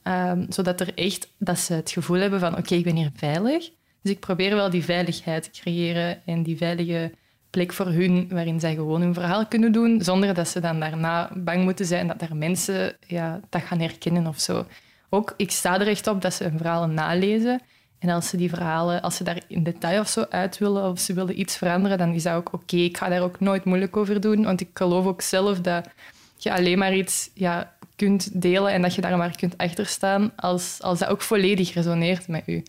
Um, 0.02 0.46
zodat 0.48 0.80
er 0.80 0.94
echt, 0.94 1.32
dat 1.38 1.58
ze 1.58 1.72
het 1.72 1.90
gevoel 1.90 2.18
hebben 2.18 2.40
van, 2.40 2.56
oké, 2.56 2.74
ik 2.74 2.84
ben 2.84 2.96
hier 2.96 3.10
veilig. 3.14 3.70
Dus 4.06 4.14
ik 4.14 4.20
probeer 4.20 4.54
wel 4.54 4.70
die 4.70 4.84
veiligheid 4.84 5.42
te 5.42 5.60
creëren 5.60 6.22
en 6.26 6.42
die 6.42 6.56
veilige 6.56 7.12
plek 7.50 7.72
voor 7.72 7.86
hun, 7.86 8.28
waarin 8.30 8.60
zij 8.60 8.74
gewoon 8.74 9.00
hun 9.00 9.14
verhaal 9.14 9.46
kunnen 9.46 9.72
doen, 9.72 10.02
zonder 10.02 10.34
dat 10.34 10.48
ze 10.48 10.60
dan 10.60 10.80
daarna 10.80 11.30
bang 11.34 11.64
moeten 11.64 11.86
zijn 11.86 12.06
dat 12.06 12.22
er 12.22 12.36
mensen 12.36 12.96
ja, 13.06 13.40
dat 13.48 13.62
gaan 13.62 13.80
herkennen 13.80 14.26
of 14.26 14.40
zo. 14.40 14.66
Ook, 15.08 15.34
ik 15.36 15.50
sta 15.50 15.80
er 15.80 15.88
echt 15.88 16.06
op 16.06 16.22
dat 16.22 16.34
ze 16.34 16.44
hun 16.44 16.58
verhalen 16.58 16.94
nalezen. 16.94 17.60
En 17.98 18.08
als 18.08 18.28
ze 18.28 18.36
die 18.36 18.48
verhalen, 18.48 19.02
als 19.02 19.16
ze 19.16 19.24
daar 19.24 19.42
in 19.48 19.62
detail 19.62 20.00
of 20.00 20.08
zo 20.08 20.24
uit 20.30 20.58
willen, 20.58 20.90
of 20.90 20.98
ze 20.98 21.14
willen 21.14 21.40
iets 21.40 21.56
veranderen, 21.56 21.98
dan 21.98 22.14
is 22.14 22.22
dat 22.22 22.34
ook 22.34 22.52
oké. 22.52 22.76
Ik 22.76 22.96
ga 22.96 23.08
daar 23.08 23.22
ook 23.22 23.40
nooit 23.40 23.64
moeilijk 23.64 23.96
over 23.96 24.20
doen, 24.20 24.44
want 24.44 24.60
ik 24.60 24.70
geloof 24.74 25.06
ook 25.06 25.22
zelf 25.22 25.60
dat 25.60 25.88
je 26.36 26.52
alleen 26.52 26.78
maar 26.78 26.94
iets 26.94 27.30
ja, 27.34 27.72
kunt 27.96 28.40
delen 28.42 28.72
en 28.72 28.82
dat 28.82 28.94
je 28.94 29.00
daar 29.00 29.16
maar 29.16 29.36
kunt 29.36 29.58
achter 29.58 29.86
staan 29.86 30.32
als, 30.36 30.78
als 30.82 30.98
dat 30.98 31.08
ook 31.08 31.22
volledig 31.22 31.74
resoneert 31.74 32.28
met 32.28 32.42
u. 32.46 32.62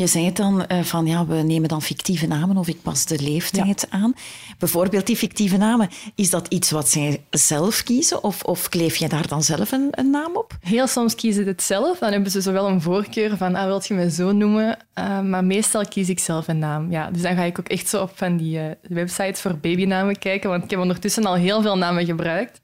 Je 0.00 0.06
zei 0.06 0.24
het 0.24 0.36
dan 0.36 0.64
uh, 0.68 0.82
van 0.82 1.06
ja, 1.06 1.26
we 1.26 1.34
nemen 1.34 1.68
dan 1.68 1.82
fictieve 1.82 2.26
namen 2.26 2.56
of 2.56 2.68
ik 2.68 2.82
pas 2.82 3.06
de 3.06 3.22
leeftijd 3.22 3.86
aan. 3.90 4.14
Bijvoorbeeld 4.58 5.06
die 5.06 5.16
fictieve 5.16 5.56
namen, 5.56 5.88
is 6.14 6.30
dat 6.30 6.46
iets 6.48 6.70
wat 6.70 6.88
zij 6.88 7.24
zelf 7.30 7.82
kiezen 7.82 8.24
of, 8.24 8.42
of 8.42 8.68
kleef 8.68 8.96
je 8.96 9.08
daar 9.08 9.28
dan 9.28 9.42
zelf 9.42 9.72
een, 9.72 9.88
een 9.90 10.10
naam 10.10 10.36
op? 10.36 10.56
Heel 10.60 10.86
soms 10.86 11.14
kiezen 11.14 11.44
ze 11.44 11.50
het 11.50 11.62
zelf. 11.62 11.98
Dan 11.98 12.12
hebben 12.12 12.30
ze 12.30 12.40
zowel 12.40 12.68
een 12.68 12.82
voorkeur 12.82 13.36
van 13.36 13.54
ah, 13.54 13.64
wilt 13.64 13.86
je 13.86 13.94
me 13.94 14.10
zo 14.10 14.32
noemen, 14.32 14.78
uh, 14.98 15.20
maar 15.20 15.44
meestal 15.44 15.84
kies 15.88 16.08
ik 16.08 16.18
zelf 16.18 16.48
een 16.48 16.58
naam. 16.58 16.90
Ja, 16.90 17.10
dus 17.10 17.22
dan 17.22 17.36
ga 17.36 17.42
ik 17.42 17.58
ook 17.58 17.68
echt 17.68 17.88
zo 17.88 18.02
op 18.02 18.10
van 18.14 18.36
die 18.36 18.58
uh, 18.58 18.64
websites 18.82 19.40
voor 19.40 19.58
babynamen 19.58 20.18
kijken, 20.18 20.50
want 20.50 20.64
ik 20.64 20.70
heb 20.70 20.80
ondertussen 20.80 21.24
al 21.24 21.34
heel 21.34 21.62
veel 21.62 21.78
namen 21.78 22.04
gebruikt. 22.04 22.60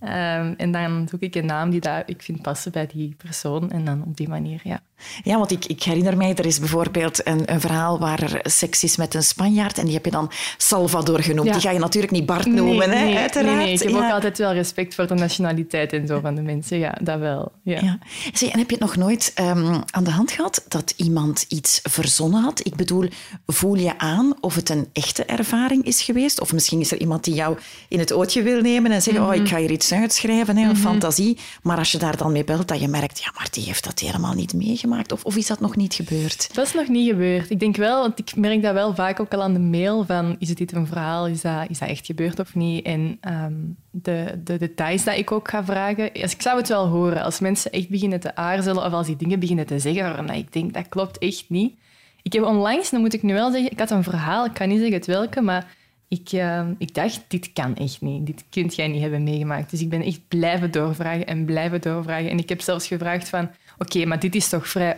Um, 0.00 0.54
en 0.56 0.72
dan 0.72 1.06
zoek 1.10 1.20
ik 1.20 1.34
een 1.34 1.46
naam 1.46 1.70
die 1.70 1.80
dat 1.80 2.02
ik 2.06 2.22
vind 2.22 2.42
passen 2.42 2.72
bij 2.72 2.86
die 2.86 3.14
persoon 3.16 3.70
en 3.70 3.84
dan 3.84 4.02
op 4.06 4.16
die 4.16 4.28
manier, 4.28 4.60
ja. 4.64 4.80
Ja, 5.24 5.38
want 5.38 5.50
ik, 5.50 5.64
ik 5.64 5.82
herinner 5.82 6.16
mij, 6.16 6.34
er 6.34 6.46
is 6.46 6.58
bijvoorbeeld 6.58 7.26
een, 7.26 7.52
een 7.52 7.60
verhaal 7.60 7.98
waar 7.98 8.22
er 8.22 8.40
seks 8.42 8.84
is 8.84 8.96
met 8.96 9.14
een 9.14 9.22
Spanjaard 9.22 9.78
en 9.78 9.84
die 9.84 9.94
heb 9.94 10.04
je 10.04 10.10
dan 10.10 10.30
Salvador 10.56 11.22
genoemd. 11.22 11.52
Die 11.52 11.60
ga 11.60 11.70
je 11.70 11.78
natuurlijk 11.78 12.12
niet 12.12 12.26
Bart 12.26 12.46
noemen, 12.46 12.88
nee, 12.88 13.12
hè, 13.12 13.20
uiteraard. 13.20 13.56
Nee, 13.56 13.64
nee. 13.64 13.74
ik 13.74 13.82
heb 13.82 13.94
ook 13.94 14.10
altijd 14.10 14.38
wel 14.38 14.52
respect 14.52 14.94
voor 14.94 15.06
de 15.06 15.14
nationaliteit 15.14 15.92
en 15.92 16.06
zo 16.06 16.20
van 16.20 16.34
de 16.34 16.42
mensen. 16.42 16.78
Ja, 16.78 16.98
dat 17.02 17.18
wel. 17.18 17.52
Ja. 17.62 17.80
ja. 17.80 17.98
en 18.40 18.58
heb 18.58 18.70
je 18.70 18.76
het 18.76 18.80
nog 18.80 18.96
nooit 18.96 19.32
um, 19.40 19.82
aan 19.90 20.04
de 20.04 20.10
hand 20.10 20.32
gehad 20.32 20.64
dat 20.68 20.94
iemand 20.96 21.44
iets 21.48 21.80
verzonnen 21.82 22.42
had? 22.42 22.60
Ik 22.66 22.74
bedoel, 22.74 23.08
voel 23.46 23.74
je 23.74 23.98
aan 23.98 24.34
of 24.40 24.54
het 24.54 24.68
een 24.68 24.88
echte 24.92 25.24
ervaring 25.24 25.84
is 25.84 26.02
geweest? 26.02 26.40
Of 26.40 26.52
misschien 26.52 26.80
is 26.80 26.92
er 26.92 27.00
iemand 27.00 27.24
die 27.24 27.34
jou 27.34 27.58
in 27.88 27.98
het 27.98 28.12
ootje 28.12 28.42
wil 28.42 28.60
nemen 28.60 28.92
en 28.92 29.02
zeggen, 29.02 29.22
mm 29.22 29.28
-hmm. 29.28 29.38
oh, 29.38 29.44
ik 29.44 29.48
ga 29.48 29.58
hier 29.58 29.70
iets 29.70 29.92
uitschrijven, 29.92 30.56
hè, 30.56 30.62
een 30.62 30.68
mm 30.68 30.74
-hmm. 30.74 30.82
fantasie. 30.82 31.38
Maar 31.62 31.78
als 31.78 31.92
je 31.92 31.98
daar 31.98 32.16
dan 32.16 32.32
mee 32.32 32.44
belt, 32.44 32.68
dat 32.68 32.80
je 32.80 32.88
merkt, 32.88 33.18
ja, 33.18 33.30
maar 33.34 33.48
die 33.50 33.64
heeft 33.64 33.84
dat 33.84 33.98
helemaal 33.98 34.34
niet 34.34 34.54
meegemaakt 34.54 34.85
of, 35.12 35.24
of 35.24 35.36
is 35.36 35.46
dat 35.46 35.60
nog 35.60 35.76
niet 35.76 35.94
gebeurd? 35.94 36.54
Dat 36.54 36.66
is 36.66 36.74
nog 36.74 36.88
niet 36.88 37.10
gebeurd. 37.10 37.50
Ik 37.50 37.60
denk 37.60 37.76
wel, 37.76 38.00
want 38.00 38.18
ik 38.18 38.36
merk 38.36 38.62
dat 38.62 38.72
wel 38.72 38.94
vaak 38.94 39.20
ook 39.20 39.34
al 39.34 39.42
aan 39.42 39.52
de 39.52 39.58
mail 39.58 40.04
van 40.04 40.36
is 40.38 40.54
dit 40.54 40.72
een 40.72 40.86
verhaal, 40.86 41.26
is 41.26 41.40
dat, 41.40 41.70
is 41.70 41.78
dat 41.78 41.88
echt 41.88 42.06
gebeurd 42.06 42.38
of 42.38 42.54
niet? 42.54 42.84
En 42.84 43.18
um, 43.28 43.76
de, 43.90 44.40
de 44.44 44.58
details 44.58 45.04
dat 45.04 45.16
ik 45.16 45.32
ook 45.32 45.48
ga 45.48 45.64
vragen, 45.64 46.10
dus 46.12 46.32
ik 46.32 46.42
zou 46.42 46.58
het 46.58 46.68
wel 46.68 46.86
horen 46.86 47.22
als 47.22 47.40
mensen 47.40 47.70
echt 47.72 47.88
beginnen 47.88 48.20
te 48.20 48.36
aarzelen 48.36 48.84
of 48.84 48.92
als 48.92 49.06
die 49.06 49.16
dingen 49.16 49.40
beginnen 49.40 49.66
te 49.66 49.78
zeggen 49.78 50.02
waarvan 50.02 50.30
ik 50.30 50.52
denk 50.52 50.74
dat 50.74 50.88
klopt 50.88 51.18
echt 51.18 51.44
niet. 51.48 51.74
Ik 52.22 52.32
heb 52.32 52.42
onlangs, 52.42 52.90
dan 52.90 53.00
moet 53.00 53.14
ik 53.14 53.22
nu 53.22 53.32
wel 53.32 53.50
zeggen, 53.50 53.70
ik 53.70 53.78
had 53.78 53.90
een 53.90 54.02
verhaal, 54.02 54.44
ik 54.44 54.54
kan 54.54 54.68
niet 54.68 54.78
zeggen 54.78 54.96
het 54.96 55.06
welke, 55.06 55.40
maar 55.40 55.74
ik, 56.08 56.32
uh, 56.32 56.68
ik 56.78 56.94
dacht, 56.94 57.24
dit 57.28 57.52
kan 57.52 57.76
echt 57.76 58.00
niet. 58.00 58.26
Dit 58.26 58.44
kunt 58.50 58.74
jij 58.74 58.88
niet 58.88 59.00
hebben 59.00 59.22
meegemaakt. 59.22 59.70
Dus 59.70 59.80
ik 59.80 59.88
ben 59.88 60.02
echt 60.02 60.20
blijven 60.28 60.70
doorvragen 60.70 61.26
en 61.26 61.44
blijven 61.44 61.80
doorvragen. 61.80 62.30
En 62.30 62.38
ik 62.38 62.48
heb 62.48 62.60
zelfs 62.60 62.86
gevraagd 62.86 63.28
van, 63.28 63.50
oké, 63.78 64.04
maar 64.04 64.20
dit 64.20 64.34
is 64.34 64.48
toch 64.48 64.68
vrij 64.68 64.96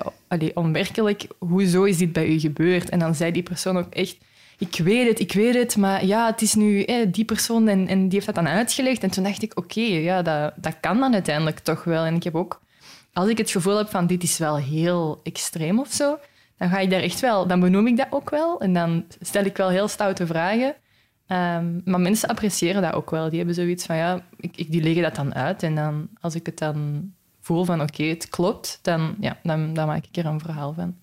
onwerkelijk. 0.55 1.27
Hoezo 1.39 1.85
is 1.85 1.97
dit 1.97 2.13
bij 2.13 2.27
u 2.27 2.39
gebeurd? 2.39 2.89
En 2.89 2.99
dan 2.99 3.15
zei 3.15 3.33
die 3.33 3.43
persoon 3.43 3.79
ook 3.79 3.93
echt, 3.93 4.19
ik 4.59 4.77
weet 4.77 5.09
het, 5.09 5.21
ik 5.21 5.33
weet 5.33 5.55
het, 5.55 5.77
maar 5.77 6.05
ja, 6.05 6.27
het 6.27 6.43
is 6.43 6.55
nu 6.55 6.87
die 7.11 7.25
persoon 7.25 7.69
en, 7.69 7.87
en 7.87 8.01
die 8.01 8.13
heeft 8.13 8.27
dat 8.27 8.35
dan 8.35 8.49
uitgelegd. 8.49 9.03
En 9.03 9.11
toen 9.11 9.25
dacht 9.25 9.43
ik, 9.43 9.59
oké, 9.59 9.81
ja, 9.81 10.23
dat, 10.23 10.53
dat 10.57 10.77
kan 10.81 11.01
dan 11.01 11.13
uiteindelijk 11.13 11.59
toch 11.59 11.85
wel. 11.85 12.05
En 12.05 12.15
ik 12.15 12.23
heb 12.23 12.35
ook, 12.35 12.61
als 13.13 13.29
ik 13.29 13.39
het 13.39 13.51
gevoel 13.51 13.77
heb 13.77 13.89
van 13.89 14.07
dit 14.07 14.23
is 14.23 14.39
wel 14.39 14.57
heel 14.57 15.21
extreem 15.23 15.81
of 15.81 15.93
zo, 15.93 16.19
dan 16.57 16.69
ga 16.69 16.79
ik 16.79 16.91
daar 16.91 17.03
echt 17.03 17.21
wel, 17.21 17.47
dan 17.47 17.61
benoem 17.61 17.87
ik 17.87 17.97
dat 17.97 18.07
ook 18.11 18.31
wel. 18.31 18.61
En 18.61 18.73
dan 18.73 19.05
stel 19.21 19.45
ik 19.45 19.57
wel 19.57 19.69
heel 19.69 19.89
stoute 19.89 20.27
vragen. 20.27 20.75
Um, 21.31 21.81
maar 21.85 22.01
mensen 22.01 22.29
appreciëren 22.29 22.83
dat 22.83 22.93
ook 22.93 23.11
wel. 23.11 23.29
Die 23.29 23.39
hebben 23.39 23.55
zoiets 23.55 23.87
van, 23.87 23.97
ja, 23.97 24.25
ik, 24.37 24.57
ik, 24.57 24.71
die 24.71 24.83
leggen 24.83 25.03
dat 25.03 25.15
dan 25.15 25.35
uit. 25.35 25.63
En 25.63 25.75
dan, 25.75 26.09
als 26.21 26.35
ik 26.35 26.47
het 26.47 26.59
dan 26.59 27.11
voel 27.49 27.65
van 27.65 27.81
oké, 27.81 28.03
het 28.03 28.29
klopt, 28.29 28.79
dan, 28.83 29.15
ja, 29.21 29.39
dan, 29.43 29.75
dan 29.75 29.87
maak 29.87 30.05
ik 30.11 30.17
er 30.17 30.27
een 30.27 30.41
verhaal 30.41 30.73
van. 30.73 30.95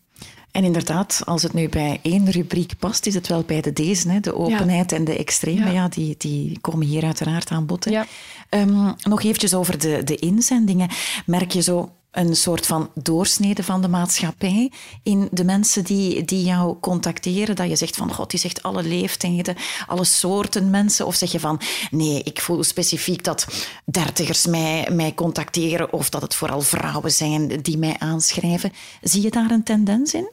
En 0.52 0.64
inderdaad, 0.64 1.22
als 1.26 1.44
het 1.44 1.54
nu 1.54 1.70
bij 1.70 2.00
één 2.02 2.32
rubriek 2.32 2.74
past, 2.80 3.06
is 3.06 3.14
het 3.14 3.28
wel 3.28 3.44
bij 3.44 3.62
de 3.62 3.74
deze. 3.74 4.10
Hè? 4.10 4.20
De 4.20 4.36
openheid 4.36 4.92
en 4.92 5.04
de 5.04 5.18
extreme, 5.18 5.72
ja. 5.72 5.88
die, 5.88 6.16
die 6.18 6.60
komen 6.60 6.88
hier 6.88 7.04
uiteraard 7.04 7.50
aan 7.52 7.66
bod. 7.66 7.90
Ja. 7.90 8.06
Um, 8.50 8.96
nog 9.04 9.24
eventjes 9.24 9.54
over 9.54 9.80
de, 9.80 10.04
de 10.04 10.16
inzendingen. 10.16 10.90
Merk 11.26 11.52
je 11.52 11.62
zo 11.62 11.92
een 12.16 12.36
soort 12.36 12.66
van 12.66 12.90
doorsnede 12.94 13.64
van 13.64 13.82
de 13.82 13.88
maatschappij 13.88 14.72
in 15.04 15.28
de 15.32 15.44
mensen 15.44 15.84
die, 15.84 16.26
die 16.26 16.44
jou 16.44 16.80
contacteren? 16.80 17.56
Dat 17.56 17.70
je 17.70 17.76
zegt 17.76 17.96
van, 17.96 18.14
god, 18.14 18.30
die 18.30 18.40
zegt 18.40 18.64
alle 18.64 18.84
leeftijden, 18.84 19.56
alle 19.88 20.04
soorten 20.06 20.70
mensen. 20.70 21.06
Of 21.06 21.16
zeg 21.16 21.32
je 21.32 21.40
van, 21.40 21.62
nee, 21.92 22.24
ik 22.24 22.42
voel 22.42 22.64
specifiek 22.64 23.24
dat 23.24 23.48
dertigers 23.86 24.46
mij, 24.46 24.90
mij 24.92 25.14
contacteren 25.14 25.94
of 25.94 26.10
dat 26.10 26.22
het 26.22 26.36
vooral 26.36 26.62
vrouwen 26.62 27.12
zijn 27.12 27.62
die 27.62 27.78
mij 27.78 27.96
aanschrijven. 27.98 28.72
Zie 29.02 29.22
je 29.22 29.32
daar 29.32 29.52
een 29.52 29.64
tendens 29.64 30.14
in? 30.14 30.30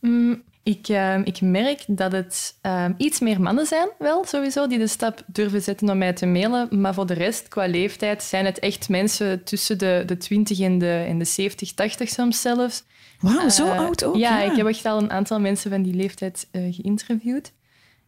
Mm, 0.00 0.42
ik, 0.62 0.88
uh, 0.88 1.18
ik 1.24 1.40
merk 1.40 1.84
dat 1.86 2.12
het 2.12 2.58
uh, 2.62 2.84
iets 2.96 3.20
meer 3.20 3.40
mannen 3.40 3.66
zijn, 3.66 3.88
wel 3.98 4.24
sowieso, 4.24 4.66
die 4.66 4.78
de 4.78 4.86
stap 4.86 5.22
durven 5.26 5.62
zetten 5.62 5.90
om 5.90 5.98
mij 5.98 6.12
te 6.12 6.26
mailen. 6.26 6.80
Maar 6.80 6.94
voor 6.94 7.06
de 7.06 7.14
rest, 7.14 7.48
qua 7.48 7.66
leeftijd, 7.66 8.22
zijn 8.22 8.44
het 8.44 8.58
echt 8.58 8.88
mensen 8.88 9.44
tussen 9.44 9.78
de, 9.78 10.02
de 10.06 10.16
20 10.16 10.60
en 10.60 10.78
de, 10.78 11.04
en 11.08 11.18
de 11.18 11.24
70, 11.24 11.72
80 11.72 12.08
soms 12.08 12.40
zelfs. 12.40 12.84
Wauw, 13.20 13.48
zo 13.48 13.66
uh, 13.66 13.78
oud 13.78 14.04
ook? 14.04 14.16
Ja, 14.16 14.40
ja, 14.40 14.50
ik 14.50 14.56
heb 14.56 14.66
echt 14.66 14.84
al 14.84 14.98
een 14.98 15.10
aantal 15.10 15.40
mensen 15.40 15.70
van 15.70 15.82
die 15.82 15.94
leeftijd 15.94 16.48
geïnterviewd. 16.52 17.52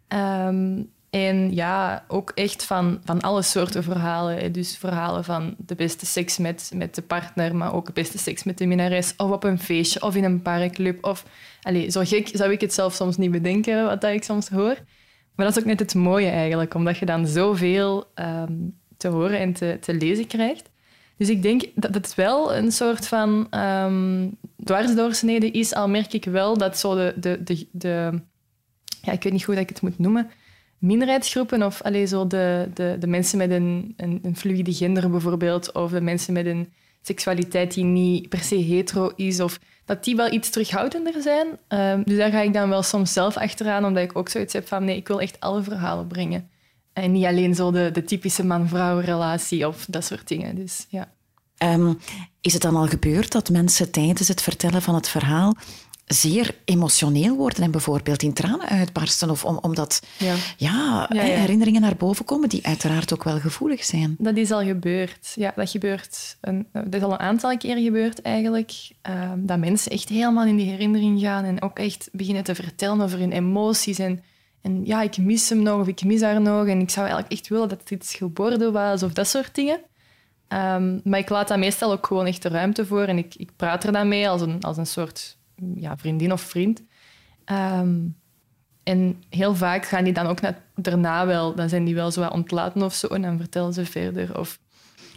Um, 0.09 0.93
en 1.15 1.55
ja, 1.55 2.05
ook 2.09 2.31
echt 2.35 2.65
van, 2.65 3.01
van 3.05 3.21
alle 3.21 3.43
soorten 3.43 3.83
verhalen. 3.83 4.53
Dus 4.53 4.77
verhalen 4.77 5.25
van 5.25 5.55
de 5.59 5.75
beste 5.75 6.07
seks 6.07 6.39
met, 6.39 6.71
met 6.75 6.95
de 6.95 7.03
partner, 7.03 7.57
maar 7.57 7.75
ook 7.75 7.87
de 7.87 7.93
beste 7.93 8.19
seks 8.19 8.45
met 8.45 8.59
de 8.59 8.67
minnares. 8.67 9.15
Of 9.17 9.31
op 9.31 9.45
een 9.45 9.59
feestje, 9.59 10.03
of 10.03 10.15
in 10.15 10.25
een 10.25 10.43
parkclub. 10.43 11.05
Of, 11.05 11.25
allez, 11.63 11.93
zo 11.93 12.03
gek 12.05 12.29
zou 12.33 12.53
ik 12.53 12.61
het 12.61 12.75
zelf 12.75 12.95
soms 12.95 13.17
niet 13.17 13.31
bedenken, 13.31 13.85
wat 13.85 14.01
dat 14.01 14.13
ik 14.13 14.25
soms 14.25 14.49
hoor. 14.49 14.77
Maar 15.35 15.47
dat 15.47 15.57
is 15.57 15.63
ook 15.63 15.69
net 15.69 15.81
het 15.81 15.95
mooie 15.95 16.29
eigenlijk, 16.29 16.75
omdat 16.75 16.99
je 16.99 17.07
dan 17.07 17.27
zoveel 17.27 18.05
um, 18.15 18.79
te 18.97 19.09
horen 19.09 19.39
en 19.39 19.53
te, 19.53 19.79
te 19.81 19.95
lezen 19.95 20.27
krijgt. 20.27 20.71
Dus 21.17 21.29
ik 21.29 21.43
denk 21.43 21.63
dat 21.75 21.95
het 21.95 22.15
wel 22.15 22.55
een 22.55 22.73
soort 22.73 23.07
van 23.07 23.47
um, 23.51 24.37
dwarsdoorsnede 24.65 25.51
is, 25.51 25.75
al 25.75 25.89
merk 25.89 26.13
ik 26.13 26.25
wel 26.25 26.59
dat 26.59 26.79
zo 26.79 26.95
de, 26.95 27.15
de, 27.45 27.67
de. 27.71 28.21
Ja, 29.03 29.13
ik 29.13 29.23
weet 29.23 29.33
niet 29.33 29.45
hoe 29.45 29.57
ik 29.57 29.69
het 29.69 29.83
moet 29.83 29.99
noemen 29.99 30.31
minderheidsgroepen 30.79 31.63
of 31.63 31.83
alleen 31.83 32.09
zo 32.09 32.27
de, 32.27 32.69
de, 32.75 32.97
de 32.99 33.07
mensen 33.07 33.39
met 33.39 33.51
een, 33.51 33.95
een, 33.97 34.21
een, 34.23 34.37
fluïde 34.37 34.73
gender 34.73 35.11
bijvoorbeeld, 35.11 35.73
of 35.73 35.91
de 35.91 36.01
mensen 36.01 36.33
met 36.33 36.47
een 36.47 36.73
seksualiteit 37.03 37.75
die 37.75 37.85
niet 37.85 38.29
per 38.29 38.39
se 38.39 38.57
hetero 38.57 39.13
is, 39.17 39.41
of 39.41 39.59
dat 39.85 40.05
die 40.05 40.17
wel 40.17 40.33
iets 40.33 40.51
terughoudender 40.51 41.23
zijn. 41.23 41.47
Um, 41.69 42.03
dus 42.05 42.17
daar 42.17 42.31
ga 42.31 42.41
ik 42.41 42.53
dan 42.53 42.69
wel 42.69 42.83
soms 42.83 43.13
zelf 43.13 43.37
achteraan, 43.37 43.85
omdat 43.85 44.03
ik 44.03 44.17
ook 44.17 44.29
zoiets 44.29 44.53
heb 44.53 44.69
van 44.69 44.85
nee, 44.85 44.97
ik 44.97 45.09
wil 45.09 45.21
echt 45.21 45.41
alle 45.41 45.63
verhalen 45.63 46.07
brengen. 46.07 46.49
En 46.93 47.13
niet 47.13 47.25
alleen 47.25 47.55
zo 47.55 47.71
de, 47.71 47.91
de 47.93 48.05
typische 48.05 48.45
man-vrouw 48.45 48.99
relatie 48.99 49.69
of 49.69 49.87
dat 49.89 50.05
soort 50.05 50.29
dingen. 50.29 50.55
Dus, 50.55 50.87
ja. 50.89 51.13
Um, 51.59 51.99
is 52.41 52.53
het 52.53 52.63
dan 52.63 52.77
al 52.77 52.87
gebeurd 52.87 53.33
dat 53.33 53.51
mensen 53.51 53.91
tijdens 53.91 54.29
het 54.29 54.43
vertellen 54.43 54.83
van 54.83 54.95
het 54.95 55.09
verhaal 55.09 55.57
zeer 56.07 56.55
emotioneel 56.65 57.37
worden 57.37 57.63
en 57.63 57.71
bijvoorbeeld 57.71 58.23
in 58.23 58.33
tranen 58.33 58.69
uitbarsten. 58.69 59.31
Of 59.31 59.45
om, 59.45 59.59
omdat 59.61 60.03
ja. 60.19 60.35
Ja, 60.57 61.09
ja, 61.13 61.23
herinneringen 61.23 61.81
naar 61.81 61.97
boven 61.97 62.25
komen 62.25 62.49
die 62.49 62.67
uiteraard 62.67 63.13
ook 63.13 63.25
wel 63.25 63.39
gevoelig 63.39 63.85
zijn. 63.85 64.15
Dat 64.19 64.37
is 64.37 64.51
al 64.51 64.63
gebeurd. 64.63 65.33
Ja, 65.35 65.53
dat 65.57 65.71
gebeurt. 65.71 66.37
Een, 66.41 66.67
dat 66.73 66.95
is 66.95 67.03
al 67.03 67.13
een 67.13 67.19
aantal 67.19 67.57
keer 67.57 67.77
gebeurd 67.77 68.23
eigenlijk. 68.23 68.73
Uh, 69.09 69.33
dat 69.37 69.59
mensen 69.59 69.93
echt 69.93 70.09
helemaal 70.09 70.47
in 70.47 70.57
die 70.57 70.71
herinnering 70.71 71.21
gaan 71.21 71.45
en 71.45 71.63
ook 71.63 71.79
echt 71.79 72.09
beginnen 72.13 72.45
te 72.45 72.55
vertellen 72.55 73.01
over 73.01 73.19
hun 73.19 73.33
emoties. 73.33 73.99
En, 73.99 74.23
en 74.61 74.85
ja, 74.85 75.03
ik 75.03 75.19
mis 75.19 75.49
hem 75.49 75.63
nog 75.63 75.81
of 75.81 75.87
ik 75.87 76.05
mis 76.05 76.21
haar 76.21 76.41
nog. 76.41 76.67
En 76.67 76.81
ik 76.81 76.91
zou 76.91 77.07
eigenlijk 77.07 77.33
echt 77.33 77.49
willen 77.49 77.69
dat 77.69 77.81
het 77.81 77.91
iets 77.91 78.15
geworden 78.15 78.73
was 78.73 79.03
of 79.03 79.13
dat 79.13 79.29
soort 79.29 79.55
dingen. 79.55 79.79
Um, 80.49 81.01
maar 81.05 81.19
ik 81.19 81.29
laat 81.29 81.49
daar 81.49 81.59
meestal 81.59 81.93
ook 81.93 82.07
gewoon 82.07 82.27
echt 82.27 82.43
de 82.43 82.49
ruimte 82.49 82.87
voor 82.87 83.05
en 83.05 83.19
ik, 83.19 83.35
ik 83.35 83.51
praat 83.57 83.85
er 83.85 83.93
dan 83.93 84.09
mee 84.09 84.29
als 84.29 84.41
een, 84.41 84.63
als 84.63 84.77
een 84.77 84.87
soort 84.87 85.37
ja, 85.75 85.97
vriendin 85.97 86.33
of 86.33 86.41
vriend. 86.41 86.83
Um, 87.47 88.17
en 88.85 89.23
heel 89.31 89.55
vaak 89.55 89.87
gaan 89.87 90.05
die 90.05 90.13
dan 90.13 90.27
ook 90.27 90.41
naar, 90.41 90.59
daarna 90.75 91.27
wel, 91.27 91.55
dan 91.55 91.69
zijn 91.69 91.85
die 91.85 91.95
wel 91.95 92.11
zo 92.11 92.27
ontlaten 92.27 92.83
of 92.83 92.95
zo 92.95 93.07
en 93.07 93.23
dan 93.23 93.39
vertellen 93.39 93.73
ze 93.73 93.85
verder. 93.85 94.39
Of... 94.39 94.59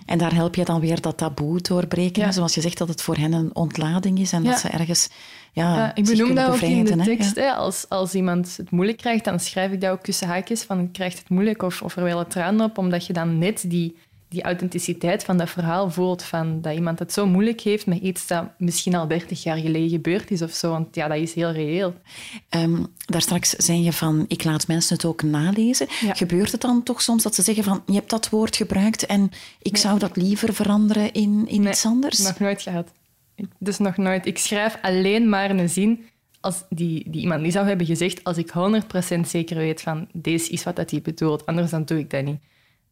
En 0.05 0.17
daar 0.17 0.33
help 0.33 0.55
je 0.55 0.65
dan 0.65 0.79
weer 0.79 1.01
dat 1.01 1.17
taboe 1.17 1.61
doorbreken, 1.61 2.23
ja. 2.23 2.31
zoals 2.31 2.53
je 2.53 2.61
zegt 2.61 2.77
dat 2.77 2.87
het 2.87 3.01
voor 3.01 3.15
hen 3.15 3.33
een 3.33 3.55
ontlading 3.55 4.19
is 4.19 4.31
en 4.31 4.43
ja. 4.43 4.49
dat 4.49 4.59
ze 4.59 4.67
ergens 4.67 5.09
ja, 5.53 5.75
ja 5.75 5.95
Ik 5.95 6.05
benoem 6.05 6.35
dat 6.35 6.49
ook 6.49 6.61
in 6.61 6.83
de 6.83 6.95
tekst. 6.95 7.35
Hè? 7.35 7.51
Als, 7.51 7.89
als 7.89 8.15
iemand 8.15 8.57
het 8.57 8.71
moeilijk 8.71 8.97
krijgt, 8.97 9.23
dan 9.25 9.39
schrijf 9.39 9.71
ik 9.71 9.81
dat 9.81 9.91
ook 9.91 10.03
tussen 10.03 10.27
haakjes 10.27 10.63
van 10.63 10.91
krijgt 10.91 11.17
het 11.17 11.29
moeilijk 11.29 11.63
of, 11.63 11.81
of 11.81 11.95
er 11.95 12.03
wel 12.03 12.19
een 12.19 12.27
traan 12.27 12.61
op, 12.61 12.77
omdat 12.77 13.05
je 13.05 13.13
dan 13.13 13.37
net 13.37 13.63
die 13.67 13.97
die 14.29 14.43
authenticiteit 14.43 15.23
van 15.23 15.37
dat 15.37 15.49
verhaal 15.49 15.91
voelt. 15.91 16.23
Van 16.23 16.61
dat 16.61 16.73
iemand 16.73 16.99
het 16.99 17.13
zo 17.13 17.25
moeilijk 17.25 17.61
heeft 17.61 17.85
met 17.85 18.01
iets 18.01 18.27
dat 18.27 18.45
misschien 18.57 18.95
al 18.95 19.07
30 19.07 19.43
jaar 19.43 19.57
geleden 19.57 19.89
gebeurd 19.89 20.31
is 20.31 20.41
of 20.41 20.51
zo. 20.51 20.69
Want 20.69 20.95
ja, 20.95 21.07
dat 21.07 21.17
is 21.17 21.33
heel 21.33 21.51
reëel. 21.51 21.93
Um, 22.49 22.87
daar 23.05 23.21
straks 23.21 23.49
zei 23.49 23.83
je 23.83 23.93
van, 23.93 24.25
ik 24.27 24.43
laat 24.43 24.67
mensen 24.67 24.95
het 24.95 25.05
ook 25.05 25.23
nalezen. 25.23 25.87
Gebeurt 25.89 26.51
het 26.51 26.61
dan 26.61 26.83
toch 26.83 27.01
soms 27.01 27.23
dat 27.23 27.35
ze 27.35 27.41
zeggen 27.41 27.63
van, 27.63 27.83
je 27.85 27.93
hebt 27.93 28.09
dat 28.09 28.29
woord 28.29 28.55
gebruikt 28.55 29.05
en 29.05 29.29
ik 29.61 29.77
zou 29.77 29.99
dat 29.99 30.15
liever 30.15 30.53
veranderen 30.53 31.13
in, 31.13 31.45
in 31.47 31.61
nee, 31.61 31.69
iets 31.69 31.85
anders? 31.85 32.19
nog 32.19 32.39
nooit 32.39 32.61
gehad. 32.61 32.91
Dus 33.59 33.77
nog 33.77 33.97
nooit. 33.97 34.25
Ik 34.25 34.37
schrijf 34.37 34.77
alleen 34.81 35.29
maar 35.29 35.49
een 35.49 35.69
zin 35.69 36.05
als 36.39 36.63
die, 36.69 37.09
die 37.09 37.21
iemand 37.21 37.41
niet 37.41 37.53
zou 37.53 37.67
hebben 37.67 37.85
gezegd, 37.85 38.23
als 38.23 38.37
ik 38.37 38.51
100% 39.17 39.19
zeker 39.19 39.57
weet 39.57 39.81
van, 39.81 40.07
deze 40.13 40.49
is 40.49 40.63
wat 40.63 40.75
dat 40.75 40.91
hij 40.91 41.01
bedoelt, 41.01 41.45
anders 41.45 41.71
dan 41.71 41.85
doe 41.85 41.99
ik 41.99 42.09
dat 42.09 42.23
niet. 42.23 42.39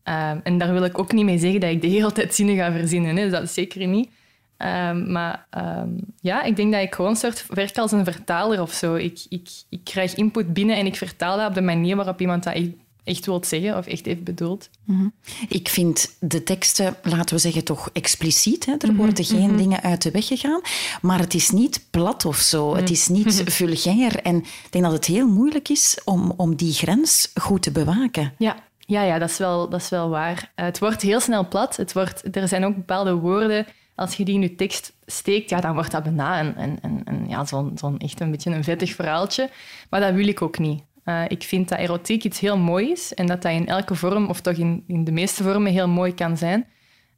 Um, 0.08 0.42
en 0.44 0.58
daar 0.58 0.74
wil 0.74 0.84
ik 0.84 1.00
ook 1.00 1.12
niet 1.12 1.26
mee 1.26 1.38
zeggen 1.38 1.60
dat 1.60 1.70
ik 1.70 1.82
de 1.82 1.88
hele 1.88 2.12
tijd 2.12 2.36
zinnen 2.36 2.56
ga 2.56 2.72
verzinnen. 2.72 3.16
Hè. 3.16 3.30
Dat 3.30 3.44
is 3.44 3.54
zeker 3.54 3.88
niet. 3.88 4.10
Um, 4.58 5.12
maar 5.12 5.46
um, 5.58 6.00
ja, 6.22 6.44
ik 6.44 6.56
denk 6.56 6.72
dat 6.72 6.82
ik 6.82 6.96
gewoon 6.96 7.12
een 7.12 7.18
soort 7.18 7.46
werk 7.48 7.78
als 7.78 7.92
een 7.92 8.04
vertaler 8.04 8.62
of 8.62 8.72
zo. 8.72 8.96
Ik, 8.96 9.26
ik, 9.30 9.50
ik 9.70 9.80
krijg 9.84 10.16
input 10.16 10.54
binnen 10.54 10.76
en 10.76 10.86
ik 10.86 10.96
vertaal 10.96 11.38
dat 11.38 11.48
op 11.48 11.54
de 11.54 11.62
manier 11.62 11.96
waarop 11.96 12.22
iemand 12.22 12.44
dat 12.44 12.54
echt 12.54 12.70
echt 13.06 13.26
wilt 13.26 13.48
zeggen 13.48 13.78
of 13.78 13.86
echt 13.86 14.06
heeft 14.06 14.24
bedoeld. 14.24 14.70
Mhm. 14.84 15.08
Ik 15.48 15.70
vind 15.70 16.16
de 16.20 16.44
teksten, 16.44 16.96
laten 17.04 17.36
we 17.36 17.42
zeggen, 17.42 17.64
toch 17.64 17.90
expliciet. 17.94 18.66
Hè? 18.66 18.72
Er 18.78 18.88
mhm, 18.88 18.98
worden 18.98 19.26
geen 19.26 19.50
mhm. 19.50 19.58
dingen 19.58 19.82
uit 19.82 20.02
de 20.02 20.12
weg 20.12 20.28
gegaan. 20.28 20.62
Maar 21.02 21.20
het 21.20 21.34
is 21.34 21.50
niet 21.50 21.86
plat 21.90 22.26
of 22.26 22.38
zo. 22.38 22.76
Het 22.76 22.90
is 22.90 23.08
niet 23.08 23.42
vulgair. 23.60 24.20
En 24.20 24.38
ik 24.38 24.68
denk 24.70 24.84
dat 24.84 24.94
het 24.94 25.06
heel 25.06 25.28
moeilijk 25.28 25.70
is 25.70 25.98
om, 26.04 26.34
om 26.38 26.56
die 26.56 26.74
grens 26.74 27.32
goed 27.34 27.62
te 27.62 27.72
bewaken. 27.72 28.34
Ja, 28.38 28.64
ja, 28.86 29.02
ja 29.04 29.20
dat, 29.20 29.30
is 29.30 29.38
wel, 29.38 29.70
dat 29.70 29.82
is 29.82 29.90
wel 29.90 30.10
waar. 30.10 30.52
Eh, 30.56 30.66
het 30.66 30.80
wordt 30.80 31.02
heel 31.02 31.20
snel 31.20 31.48
plat. 31.48 31.78
Het 31.78 31.94
wordt, 31.94 32.36
er 32.36 32.48
zijn 32.48 32.66
ook 32.66 32.76
bepaalde 32.76 33.14
woorden 33.14 33.66
als 33.96 34.16
je 34.16 34.26
die 34.26 34.36
in 34.36 34.42
je 34.42 34.56
tekst 34.56 34.94
steekt, 35.06 35.50
ja, 35.50 35.62
dan 35.62 35.74
wordt 35.74 35.92
dat 35.92 36.04
bijna 36.04 36.40
een, 36.40 36.80
een, 36.82 37.02
een, 37.04 37.30
ja, 37.30 37.46
zo'n 37.46 37.72
zo'n 37.78 37.98
echt 37.98 38.20
een 38.20 38.32
beetje 38.32 38.52
een 38.52 38.64
vettig 38.64 38.96
verhaaltje. 38.96 39.50
Maar 39.90 40.00
dat 40.00 40.14
wil 40.14 40.28
ik 40.28 40.42
ook 40.42 40.58
niet. 40.60 40.84
Uh, 41.06 41.24
ik 41.28 41.44
vind 41.44 41.70
dat 41.70 41.80
erotiek 41.80 42.24
iets 42.24 42.40
heel 42.40 42.58
moois 42.58 42.90
is 42.90 43.14
en 43.14 43.26
dat 43.26 43.42
dat 43.42 43.52
in 43.52 43.68
elke 43.68 43.96
vorm, 43.96 44.28
of 44.28 44.42
toch 44.42 44.54
in, 44.54 44.84
in 44.88 45.04
de 45.04 45.12
meeste 45.12 45.44
vormen, 45.44 45.72
heel 45.72 45.88
mooi 45.88 46.14
kan 46.14 46.38
zijn. 46.38 46.66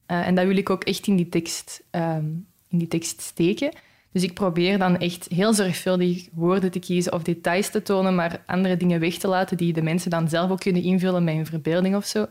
Uh, 0.08 0.28
en 0.28 0.36
dat 0.36 0.46
wil 0.46 0.58
ik 0.58 0.70
ook 0.70 0.84
echt 0.84 1.08
in 1.08 1.16
die 1.16 1.30
tekst, 1.30 1.84
um, 1.92 2.48
in 2.70 2.78
die 2.78 2.88
tekst 2.88 3.22
steken. 3.22 3.72
Dus 4.12 4.24
ik 4.24 4.34
probeer 4.34 4.78
dan 4.78 4.98
echt 4.98 5.28
heel 5.30 5.54
zorgvuldig 5.54 6.28
woorden 6.34 6.72
te 6.72 6.80
kiezen 6.80 7.14
of 7.14 7.24
details 7.24 7.70
te 7.70 7.82
tonen, 7.82 8.16
maar 8.16 8.44
andere 8.46 8.78
dingen 8.78 9.00
weg 9.00 9.18
te 9.18 9.28
laten 9.28 9.58
die 9.58 9.74
de 9.74 9.82
mensen 9.82 10.10
dan 10.10 10.30
zelf 10.30 10.52
ook 10.52 10.60
kunnen 10.60 10.84
invullen 10.84 11.24
met 11.24 11.36
hun 11.36 11.46
verbeelding 11.46 11.96
of 11.96 12.06
zo 12.06 12.28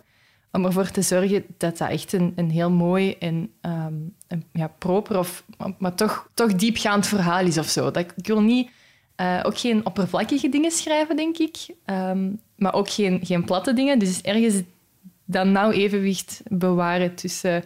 om 0.56 0.64
ervoor 0.64 0.90
te 0.90 1.02
zorgen 1.02 1.44
dat 1.58 1.78
dat 1.78 1.90
echt 1.90 2.12
een, 2.12 2.32
een 2.36 2.50
heel 2.50 2.70
mooi 2.70 3.16
en 3.18 3.50
um, 3.62 4.14
een, 4.28 4.44
ja, 4.52 4.68
proper, 4.78 5.18
of, 5.18 5.44
maar 5.78 5.94
toch, 5.94 6.28
toch 6.34 6.54
diepgaand 6.54 7.06
verhaal 7.06 7.46
is 7.46 7.58
of 7.58 7.66
zo. 7.66 7.90
Dat, 7.90 8.12
ik 8.16 8.26
wil 8.26 8.42
niet, 8.42 8.70
uh, 9.20 9.40
ook 9.42 9.58
geen 9.58 9.86
oppervlakkige 9.86 10.48
dingen 10.48 10.70
schrijven, 10.70 11.16
denk 11.16 11.38
ik, 11.38 11.56
um, 11.86 12.40
maar 12.56 12.74
ook 12.74 12.90
geen, 12.90 13.20
geen 13.22 13.44
platte 13.44 13.72
dingen. 13.72 13.98
Dus 13.98 14.20
ergens 14.20 14.62
dat 15.24 15.46
nou 15.46 15.72
evenwicht 15.72 16.42
bewaren 16.44 17.14
tussen, 17.14 17.64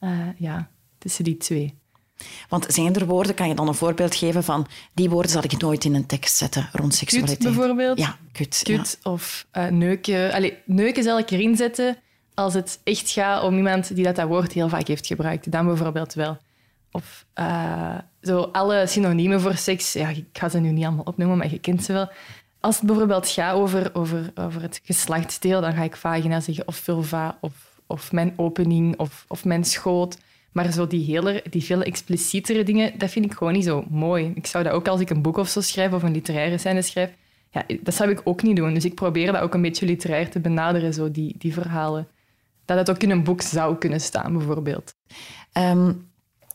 uh, 0.00 0.28
ja, 0.36 0.68
tussen 0.98 1.24
die 1.24 1.36
twee. 1.36 1.74
Want 2.48 2.66
zijn 2.68 2.94
er 2.94 3.06
woorden, 3.06 3.34
kan 3.34 3.48
je 3.48 3.54
dan 3.54 3.68
een 3.68 3.74
voorbeeld 3.74 4.14
geven 4.14 4.44
van 4.44 4.66
die 4.94 5.10
woorden 5.10 5.30
zal 5.30 5.44
ik 5.44 5.60
nooit 5.60 5.84
in 5.84 5.94
een 5.94 6.06
tekst 6.06 6.36
zetten 6.36 6.68
rond 6.72 6.94
seksualiteit? 6.94 7.38
Kut 7.38 7.54
bijvoorbeeld. 7.54 7.98
Ja, 7.98 8.16
kut. 8.32 8.60
Kut 8.64 8.98
of 9.02 9.46
uh, 9.52 9.66
neuken. 9.66 10.32
Allee, 10.32 10.58
neuken 10.64 11.02
zal 11.02 11.18
ik 11.18 11.30
erin 11.30 11.56
zetten 11.56 11.96
als 12.34 12.54
het 12.54 12.80
echt 12.84 13.10
gaat 13.10 13.42
om 13.42 13.56
iemand 13.56 13.94
die 13.94 14.04
dat, 14.04 14.16
dat 14.16 14.28
woord 14.28 14.52
heel 14.52 14.68
vaak 14.68 14.86
heeft 14.86 15.06
gebruikt, 15.06 15.50
dan 15.50 15.66
bijvoorbeeld 15.66 16.14
wel. 16.14 16.38
Of 16.90 17.26
uh, 17.34 17.98
zo 18.22 18.40
alle 18.40 18.86
synoniemen 18.86 19.40
voor 19.40 19.56
seks, 19.56 19.92
ja, 19.92 20.08
ik 20.08 20.24
ga 20.32 20.48
ze 20.48 20.58
nu 20.58 20.70
niet 20.70 20.84
allemaal 20.84 21.04
opnoemen, 21.04 21.38
maar 21.38 21.50
je 21.50 21.58
kent 21.58 21.84
ze 21.84 21.92
wel. 21.92 22.10
Als 22.60 22.76
het 22.76 22.86
bijvoorbeeld 22.86 23.28
gaat 23.28 23.54
over, 23.54 23.90
over, 23.94 24.32
over 24.34 24.62
het 24.62 24.80
geslachtsdeel, 24.84 25.60
dan 25.60 25.72
ga 25.72 25.82
ik 25.82 25.96
vagina 25.96 26.40
zeggen, 26.40 26.68
of 26.68 26.76
vulva, 26.76 27.38
of, 27.40 27.52
of 27.86 28.12
mijn 28.12 28.32
opening, 28.36 28.98
of, 28.98 29.24
of 29.28 29.44
mijn 29.44 29.64
schoot. 29.64 30.18
Maar 30.54 30.72
zo 30.72 30.86
die, 30.86 31.04
hele, 31.04 31.42
die 31.50 31.62
veel 31.62 31.82
explicietere 31.82 32.62
dingen, 32.62 32.98
dat 32.98 33.10
vind 33.10 33.24
ik 33.24 33.32
gewoon 33.32 33.52
niet 33.52 33.64
zo 33.64 33.84
mooi. 33.90 34.32
Ik 34.34 34.46
zou 34.46 34.64
dat 34.64 34.72
ook 34.72 34.88
als 34.88 35.00
ik 35.00 35.10
een 35.10 35.22
boek 35.22 35.36
of 35.36 35.48
zo 35.48 35.60
schrijf, 35.60 35.92
of 35.92 36.02
een 36.02 36.12
literaire 36.12 36.58
scène 36.58 36.82
schrijf, 36.82 37.10
ja, 37.50 37.64
dat 37.82 37.94
zou 37.94 38.10
ik 38.10 38.20
ook 38.24 38.42
niet 38.42 38.56
doen. 38.56 38.74
Dus 38.74 38.84
ik 38.84 38.94
probeer 38.94 39.32
dat 39.32 39.42
ook 39.42 39.54
een 39.54 39.62
beetje 39.62 39.86
literair 39.86 40.30
te 40.30 40.40
benaderen, 40.40 40.94
zo 40.94 41.10
die, 41.10 41.34
die 41.38 41.52
verhalen 41.52 42.08
dat 42.64 42.78
het 42.78 42.90
ook 42.90 43.02
in 43.02 43.10
een 43.10 43.24
boek 43.24 43.42
zou 43.42 43.76
kunnen 43.76 44.00
staan, 44.00 44.32
bijvoorbeeld. 44.32 44.94
Ehm, 45.52 45.92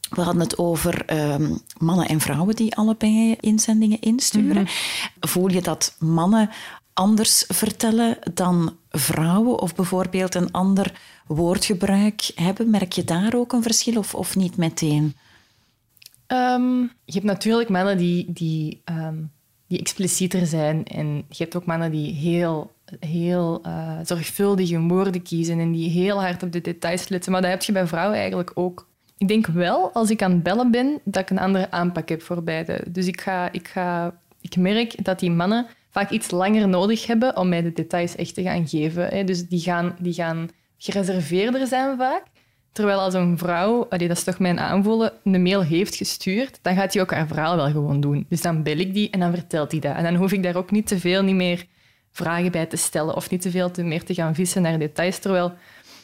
we 0.10 0.22
hadden 0.22 0.42
het 0.42 0.58
over 0.58 1.06
ehm, 1.06 1.56
mannen 1.78 2.08
en 2.08 2.20
vrouwen 2.20 2.56
die 2.56 2.76
allebei 2.76 3.36
inzendingen 3.40 4.00
insturen. 4.00 4.62
Mhm. 4.62 4.72
Voel 5.20 5.50
je 5.50 5.62
dat 5.62 5.96
mannen 6.00 6.50
anders 6.94 7.44
vertellen 7.48 8.18
dan 8.34 8.78
vrouwen 8.90 9.60
of 9.60 9.76
bijvoorbeeld 9.76 10.36
een 10.36 10.52
ander 10.52 11.00
woordgebruik 11.28 12.32
hebben? 12.36 12.70
Merk 12.70 12.92
je 12.92 13.04
daar 13.04 13.36
ook 13.36 13.54
een 13.54 13.64
verschil 13.64 13.98
of, 13.98 14.16
of 14.16 14.36
niet 14.36 14.58
meteen? 14.58 15.16
Ehm, 16.28 16.82
je 16.82 17.14
hebt 17.14 17.26
natuurlijk 17.26 17.70
mannen 17.70 17.98
die, 17.98 18.34
die, 18.34 18.84
die 19.68 19.80
explicieter 19.80 20.46
zijn 20.46 20.86
en 20.86 21.16
je 21.16 21.44
hebt 21.44 21.56
ook 21.56 21.66
mannen 21.66 21.92
die 21.92 22.14
heel 22.14 22.72
heel 23.00 23.62
uh, 23.66 24.00
zorgvuldig 24.04 24.70
hun 24.70 24.88
woorden 24.88 25.22
kiezen 25.22 25.60
en 25.60 25.72
die 25.72 25.90
heel 25.90 26.22
hard 26.22 26.44
op 26.44 26.52
de 26.52 26.62
details 26.62 27.08
letten. 27.08 27.32
Maar 27.32 27.42
dat 27.42 27.52
heb 27.52 27.64
je 27.64 27.72
bij 27.72 27.88
vrouwen 27.88 28.18
eigenlijk 28.18 28.52
ook. 28.54 28.88
Ik 29.18 29.28
denk 29.28 29.48
wel, 29.48 29.92
als 29.94 30.10
ik 30.10 30.22
aan 30.22 30.32
het 30.32 30.44
bellen 30.44 30.72
ben, 30.72 31.00
dat 31.04 31.22
ik 31.22 31.30
een 31.30 31.40
andere 31.40 31.72
aanpak 31.72 32.10
heb 32.10 32.22
voor 32.22 32.44
beide. 32.44 32.84
Dus 32.88 33.08
ik, 33.08 33.22
ga, 33.22 33.52
ik, 33.52 33.68
ga, 33.68 34.16
ik 34.42 34.56
merk 34.56 35.04
dat 35.06 35.20
die 35.20 35.32
mannen 35.32 35.66
vaak 35.90 36.10
iets 36.10 36.32
langer 36.32 36.68
nodig 36.68 37.08
hebben 37.08 37.38
om 37.38 37.50
mij 37.50 37.62
de 37.62 37.74
details 37.74 38.16
echt 38.16 38.34
te 38.34 38.42
gaan 38.42 38.68
geven. 38.68 39.26
Dus 39.26 39.48
die 39.48 39.60
gaan, 39.60 39.96
die 40.00 40.14
gaan 40.14 40.50
gereserveerder 40.78 41.68
zijn 41.68 41.98
vaak. 41.98 42.24
Terwijl 42.72 43.00
als 43.00 43.14
een 43.14 43.38
vrouw, 43.38 43.88
dat 43.90 44.02
is 44.02 44.24
toch 44.24 44.40
mijn 44.40 44.60
aanvoelen, 44.60 45.14
een 45.24 45.42
mail 45.42 45.64
heeft 45.64 45.96
gestuurd, 45.96 46.60
dan 46.62 46.76
gaat 46.76 46.94
hij 46.94 47.02
ook 47.02 47.12
haar 47.12 47.28
verhaal 47.28 47.56
wel 47.56 47.72
gewoon 47.72 48.00
doen. 48.00 48.26
Dus 48.30 48.42
dan 48.42 48.64
bel 48.64 48.78
ik 48.78 48.94
die 48.94 49.10
en 49.10 49.20
dan 49.20 49.34
vertelt 49.34 49.72
hij 49.72 49.80
dat. 49.80 49.96
En 49.96 50.04
dan 50.04 50.16
hoef 50.16 50.32
ik 50.32 50.44
daar 50.44 50.56
ook 50.56 50.72
niet 50.72 50.88
te 50.88 51.00
veel 51.00 51.24
niet 51.24 51.36
meer 51.36 51.66
vragen 52.12 52.52
bij 52.52 52.66
te 52.66 52.78
stellen 52.78 53.16
of 53.16 53.30
niet 53.30 53.42
te 53.42 53.52
veel 53.52 53.72
te 53.72 53.84
meer 53.84 54.04
te 54.04 54.14
gaan 54.14 54.36
vissen 54.36 54.62
naar 54.62 54.80
details. 54.80 55.20
Terwijl 55.20 55.54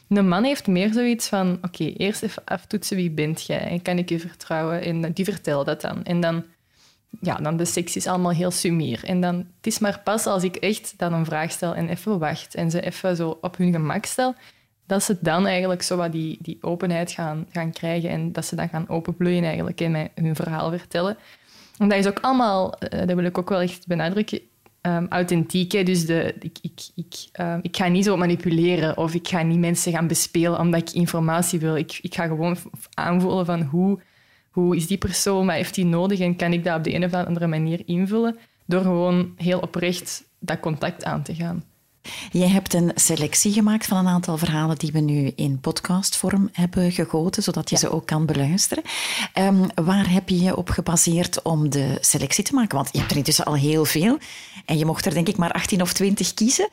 een 0.09 0.27
man 0.27 0.43
heeft 0.43 0.67
meer 0.67 0.93
zoiets 0.93 1.27
van: 1.27 1.57
oké, 1.61 1.83
eerst 1.83 2.23
even 2.23 2.41
aftoetsen 2.45 2.97
wie 2.97 3.11
bent 3.11 3.45
jij 3.45 3.59
en 3.59 3.81
kan 3.81 3.97
ik 3.97 4.09
je 4.09 4.19
vertrouwen? 4.19 4.81
En 4.81 5.11
die 5.13 5.25
vertelt 5.25 5.65
dat 5.65 5.81
dan. 5.81 6.03
En 6.03 6.21
dan, 6.21 6.43
ja, 7.21 7.35
dan 7.35 7.57
de 7.57 7.65
seks 7.65 7.95
is 7.95 8.07
allemaal 8.07 8.31
heel 8.31 8.51
sumier. 8.51 9.03
En 9.03 9.21
dan, 9.21 9.35
het 9.35 9.67
is 9.67 9.79
maar 9.79 10.01
pas 10.03 10.25
als 10.25 10.43
ik 10.43 10.55
echt 10.55 10.93
dan 10.97 11.13
een 11.13 11.25
vraag 11.25 11.51
stel 11.51 11.75
en 11.75 11.89
even 11.89 12.19
wacht 12.19 12.55
en 12.55 12.71
ze 12.71 12.81
even 12.81 13.15
zo 13.15 13.37
op 13.41 13.57
hun 13.57 13.71
gemak 13.71 14.05
stel, 14.05 14.35
dat 14.85 15.03
ze 15.03 15.17
dan 15.21 15.47
eigenlijk 15.47 15.81
zo 15.81 15.97
wat 15.97 16.11
die, 16.11 16.37
die 16.41 16.57
openheid 16.61 17.11
gaan, 17.11 17.47
gaan 17.51 17.71
krijgen 17.71 18.09
en 18.09 18.31
dat 18.31 18.45
ze 18.45 18.55
dan 18.55 18.69
gaan 18.69 18.89
openbloeien 18.89 19.43
eigenlijk 19.43 19.81
en 19.81 19.91
mij 19.91 20.11
hun 20.15 20.35
verhaal 20.35 20.71
vertellen. 20.71 21.17
En 21.77 21.89
dat 21.89 21.97
is 21.97 22.07
ook 22.07 22.19
allemaal, 22.19 22.73
eh, 22.73 23.07
dat 23.07 23.15
wil 23.15 23.25
ik 23.25 23.37
ook 23.37 23.49
wel 23.49 23.61
echt 23.61 23.87
benadrukken, 23.87 24.39
um, 24.85 25.07
authentiek. 25.09 25.85
Dus 25.85 26.05
de, 26.05 26.35
ik, 26.39 26.57
ik, 26.61 26.81
ik, 26.95 27.39
um, 27.39 27.59
ik 27.61 27.77
ga 27.77 27.87
niet 27.87 28.03
zo 28.03 28.17
manipuleren 28.17 28.97
of 28.97 29.13
ik 29.13 29.27
ga 29.27 29.41
niet 29.41 29.59
mensen 29.59 29.91
gaan 29.91 30.07
bespelen 30.07 30.59
omdat 30.59 30.81
ik 30.81 30.91
informatie 30.91 31.59
wil. 31.59 31.75
Ik, 31.75 31.99
ik 32.01 32.15
ga 32.15 32.27
gewoon 32.27 32.57
aanvoelen 32.93 33.45
van 33.45 33.61
hoe, 33.61 33.99
hoe 34.55 34.75
is 34.75 34.87
die 34.87 34.97
persoon, 34.97 35.45
wat 35.45 35.55
heeft 35.55 35.75
die 35.75 35.85
nodig 35.85 36.19
en 36.19 36.35
kan 36.35 36.53
ik 36.53 36.63
dat 36.63 36.77
op 36.77 36.83
de 36.83 36.93
een 36.93 37.03
of 37.03 37.13
andere 37.13 37.47
manier 37.47 37.81
invullen 37.85 38.37
door 38.65 38.81
gewoon 38.81 39.33
heel 39.35 39.59
oprecht 39.59 40.23
dat 40.39 40.59
contact 40.59 41.03
aan 41.03 41.23
te 41.23 41.35
gaan. 41.35 41.63
Jij 42.31 42.47
hebt 42.47 42.73
een 42.73 42.91
selectie 42.95 43.53
gemaakt 43.53 43.85
van 43.85 43.97
een 43.97 44.07
aantal 44.07 44.37
verhalen 44.37 44.77
die 44.77 44.91
we 44.91 44.99
nu 44.99 45.31
in 45.35 45.59
podcastvorm 45.59 46.49
hebben 46.51 46.91
gegoten, 46.91 47.43
zodat 47.43 47.69
je 47.69 47.77
ze 47.77 47.89
ook 47.89 48.05
kan 48.05 48.25
beluisteren. 48.25 48.83
Um, 49.37 49.67
waar 49.75 50.11
heb 50.11 50.29
je 50.29 50.39
je 50.39 50.55
op 50.55 50.69
gebaseerd 50.69 51.41
om 51.41 51.69
de 51.69 51.97
selectie 52.01 52.43
te 52.43 52.53
maken? 52.53 52.75
Want 52.75 52.89
je 52.91 52.99
hebt 52.99 53.11
er 53.11 53.17
intussen 53.17 53.45
al 53.45 53.55
heel 53.55 53.85
veel 53.85 54.17
en 54.65 54.77
je 54.77 54.85
mocht 54.85 55.05
er 55.05 55.13
denk 55.13 55.27
ik 55.27 55.37
maar 55.37 55.51
18 55.51 55.81
of 55.81 55.93
20 55.93 56.33
kiezen. 56.33 56.69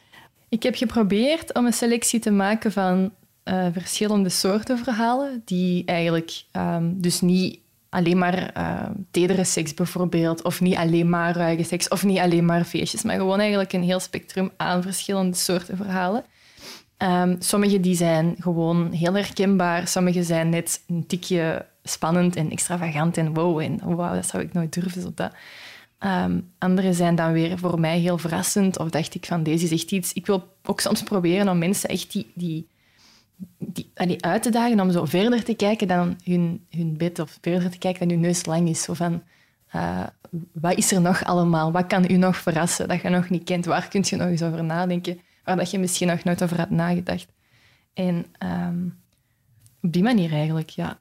Ik 0.48 0.62
heb 0.62 0.74
geprobeerd 0.74 1.54
om 1.54 1.66
een 1.66 1.72
selectie 1.72 2.20
te 2.20 2.30
maken 2.30 2.72
van 2.72 3.12
uh, 3.44 3.66
verschillende 3.72 4.28
soorten 4.28 4.78
verhalen, 4.78 5.42
die 5.44 5.84
eigenlijk 5.84 6.42
um, 6.52 7.00
dus 7.00 7.20
niet 7.20 7.61
alleen 7.92 8.18
maar 8.18 8.50
uh, 8.56 8.90
tedere 9.10 9.44
seks 9.44 9.74
bijvoorbeeld, 9.74 10.42
of 10.42 10.60
niet 10.60 10.76
alleen 10.76 11.08
maar 11.08 11.36
ruige 11.36 11.62
seks, 11.62 11.88
of 11.88 12.04
niet 12.04 12.18
alleen 12.18 12.44
maar 12.44 12.64
feestjes, 12.64 13.02
maar 13.02 13.16
gewoon 13.16 13.38
eigenlijk 13.38 13.72
een 13.72 13.82
heel 13.82 14.00
spectrum 14.00 14.50
aan 14.56 14.82
verschillende 14.82 15.36
soorten 15.36 15.76
verhalen. 15.76 16.24
Um, 16.98 17.36
sommige 17.38 17.80
die 17.80 17.96
zijn 17.96 18.36
gewoon 18.38 18.92
heel 18.92 19.14
herkenbaar, 19.14 19.88
sommige 19.88 20.22
zijn 20.22 20.48
net 20.48 20.82
een 20.86 21.06
tikje 21.06 21.66
spannend 21.82 22.36
en 22.36 22.50
extravagant 22.50 23.16
en 23.16 23.34
wow, 23.34 23.60
en 23.60 23.80
wow, 23.84 24.14
dat 24.14 24.26
zou 24.26 24.42
ik 24.42 24.52
nooit 24.52 24.72
durven. 24.72 25.02
Zo 25.02 25.12
dat. 25.14 25.32
Um, 26.00 26.52
andere 26.58 26.92
zijn 26.92 27.14
dan 27.14 27.32
weer 27.32 27.58
voor 27.58 27.80
mij 27.80 27.98
heel 27.98 28.18
verrassend, 28.18 28.78
of 28.78 28.90
dacht 28.90 29.14
ik 29.14 29.26
van 29.26 29.42
deze 29.42 29.64
is 29.64 29.70
echt 29.70 29.90
iets... 29.90 30.12
Ik 30.12 30.26
wil 30.26 30.48
ook 30.64 30.80
soms 30.80 31.02
proberen 31.02 31.48
om 31.48 31.58
mensen 31.58 31.88
echt 31.88 32.12
die, 32.12 32.30
die 32.34 32.66
die, 33.58 33.90
die 33.94 34.24
uit 34.24 34.42
te 34.42 34.50
dagen 34.50 34.80
om 34.80 34.90
zo 34.90 35.04
verder 35.04 35.44
te 35.44 35.54
kijken 35.54 35.88
dan 35.88 36.16
hun, 36.24 36.66
hun 36.70 36.96
bed 36.96 37.18
of 37.18 37.38
verder 37.40 37.70
te 37.70 37.78
kijken 37.78 38.08
dan 38.08 38.16
hun 38.16 38.26
neus 38.26 38.46
lang 38.46 38.68
is. 38.68 38.82
Zo 38.82 38.94
van, 38.94 39.22
uh, 39.74 40.06
wat 40.52 40.76
is 40.76 40.92
er 40.92 41.00
nog 41.00 41.24
allemaal? 41.24 41.72
Wat 41.72 41.86
kan 41.86 42.10
u 42.10 42.16
nog 42.16 42.36
verrassen 42.36 42.88
dat 42.88 43.02
je 43.02 43.08
nog 43.08 43.28
niet 43.28 43.44
kent? 43.44 43.64
Waar 43.64 43.88
kun 43.88 44.04
je 44.04 44.16
nog 44.16 44.28
eens 44.28 44.42
over 44.42 44.64
nadenken? 44.64 45.20
Waar 45.44 45.56
dat 45.56 45.70
je 45.70 45.78
misschien 45.78 46.08
nog 46.08 46.24
nooit 46.24 46.42
over 46.42 46.56
had 46.58 46.70
nagedacht. 46.70 47.26
En 47.94 48.26
um, 48.38 48.98
op 49.82 49.92
die 49.92 50.02
manier 50.02 50.32
eigenlijk, 50.32 50.70
ja. 50.70 50.98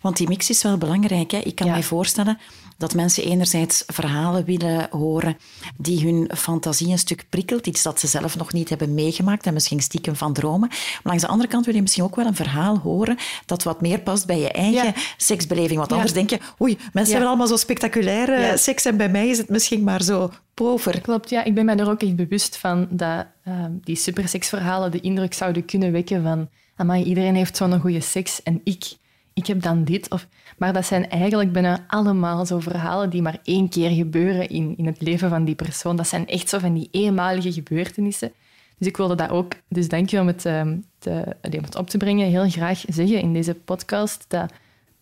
Want 0.00 0.16
die 0.16 0.28
mix 0.28 0.50
is 0.50 0.62
wel 0.62 0.78
belangrijk. 0.78 1.30
Hè? 1.30 1.38
Ik 1.38 1.54
kan 1.54 1.70
mij 1.70 1.82
voorstellen 1.82 2.38
dat 2.76 2.94
mensen 2.94 3.24
enerzijds 3.24 3.84
verhalen 3.86 4.44
willen 4.44 4.86
horen 4.90 5.36
die 5.76 6.04
hun 6.04 6.30
fantasie 6.36 6.88
een 6.88 6.98
stuk 6.98 7.26
prikkelt, 7.28 7.66
iets 7.66 7.82
dat 7.82 8.00
ze 8.00 8.06
zelf 8.06 8.36
nog 8.36 8.52
niet 8.52 8.68
hebben 8.68 8.94
meegemaakt 8.94 9.46
en 9.46 9.54
misschien 9.54 9.80
stiekem 9.80 10.16
van 10.16 10.32
dromen. 10.32 10.68
Maar 10.68 11.00
langs 11.02 11.22
de 11.22 11.28
andere 11.28 11.48
kant 11.48 11.64
wil 11.64 11.74
je 11.74 11.82
misschien 11.82 12.04
ook 12.04 12.16
wel 12.16 12.26
een 12.26 12.34
verhaal 12.34 12.78
horen 12.78 13.16
dat 13.46 13.62
wat 13.62 13.80
meer 13.80 14.00
past 14.00 14.26
bij 14.26 14.38
je 14.38 14.50
eigen 14.50 14.94
seksbeleving. 15.16 15.78
Want 15.78 15.92
anders 15.92 16.12
denk 16.12 16.30
je, 16.30 16.38
oei, 16.60 16.78
mensen 16.92 17.12
hebben 17.12 17.28
allemaal 17.28 17.46
zo 17.46 17.56
spectaculaire 17.56 18.56
seks 18.56 18.84
en 18.84 18.96
bij 18.96 19.08
mij 19.08 19.28
is 19.28 19.38
het 19.38 19.48
misschien 19.48 19.84
maar 19.84 20.02
zo 20.02 20.30
pover. 20.54 21.00
Klopt, 21.00 21.30
ja. 21.30 21.44
Ik 21.44 21.54
ben 21.54 21.64
mij 21.64 21.76
er 21.76 21.90
ook 21.90 22.02
echt 22.02 22.16
bewust 22.16 22.56
van 22.56 22.86
dat 22.90 23.26
uh, 23.48 23.64
die 23.70 23.96
superseksverhalen 23.96 24.90
de 24.90 25.00
indruk 25.00 25.34
zouden 25.34 25.64
kunnen 25.64 25.92
wekken 25.92 26.22
van 26.22 26.48
amai, 26.76 27.04
iedereen 27.04 27.34
heeft 27.34 27.56
zo'n 27.56 27.80
goede 27.80 28.00
seks 28.00 28.42
en 28.42 28.60
ik, 28.64 28.96
ik 29.34 29.46
heb 29.46 29.62
dan 29.62 29.84
dit. 29.84 30.10
Of, 30.10 30.26
maar 30.58 30.72
dat 30.72 30.86
zijn 30.86 31.08
eigenlijk 31.08 31.52
bijna 31.52 31.84
allemaal 31.86 32.46
zo 32.46 32.60
verhalen 32.60 33.10
die 33.10 33.22
maar 33.22 33.38
één 33.42 33.68
keer 33.68 33.90
gebeuren 33.90 34.48
in, 34.48 34.74
in 34.76 34.86
het 34.86 35.00
leven 35.00 35.28
van 35.28 35.44
die 35.44 35.54
persoon. 35.54 35.96
Dat 35.96 36.08
zijn 36.08 36.26
echt 36.26 36.48
zo 36.48 36.58
van 36.58 36.74
die 36.74 36.88
eenmalige 36.90 37.52
gebeurtenissen. 37.52 38.32
Dus 38.78 38.88
ik 38.88 38.96
wilde 38.96 39.14
dat 39.14 39.30
ook, 39.30 39.52
dus 39.68 39.88
dank 39.88 40.10
je 40.10 40.20
om 40.20 40.26
het, 40.26 40.44
um, 40.44 40.84
te, 40.98 41.36
om 41.42 41.64
het 41.64 41.76
op 41.76 41.90
te 41.90 41.98
brengen, 41.98 42.28
heel 42.28 42.50
graag 42.50 42.84
zeggen 42.88 43.20
in 43.20 43.32
deze 43.32 43.54
podcast 43.54 44.24
dat 44.28 44.52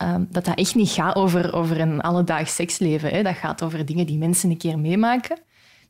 um, 0.03 0.29
dat, 0.31 0.45
dat 0.45 0.57
echt 0.57 0.75
niet 0.75 0.91
gaat 0.91 1.15
over, 1.17 1.55
over 1.55 1.81
een 1.81 2.01
alledaags 2.01 2.55
seksleven. 2.55 3.11
Hè. 3.11 3.23
Dat 3.23 3.37
gaat 3.37 3.63
over 3.63 3.87
dingen 3.87 4.07
die 4.07 4.19
mensen 4.19 4.51
een 4.51 4.57
keer 4.57 4.79
meemaken. 4.79 5.39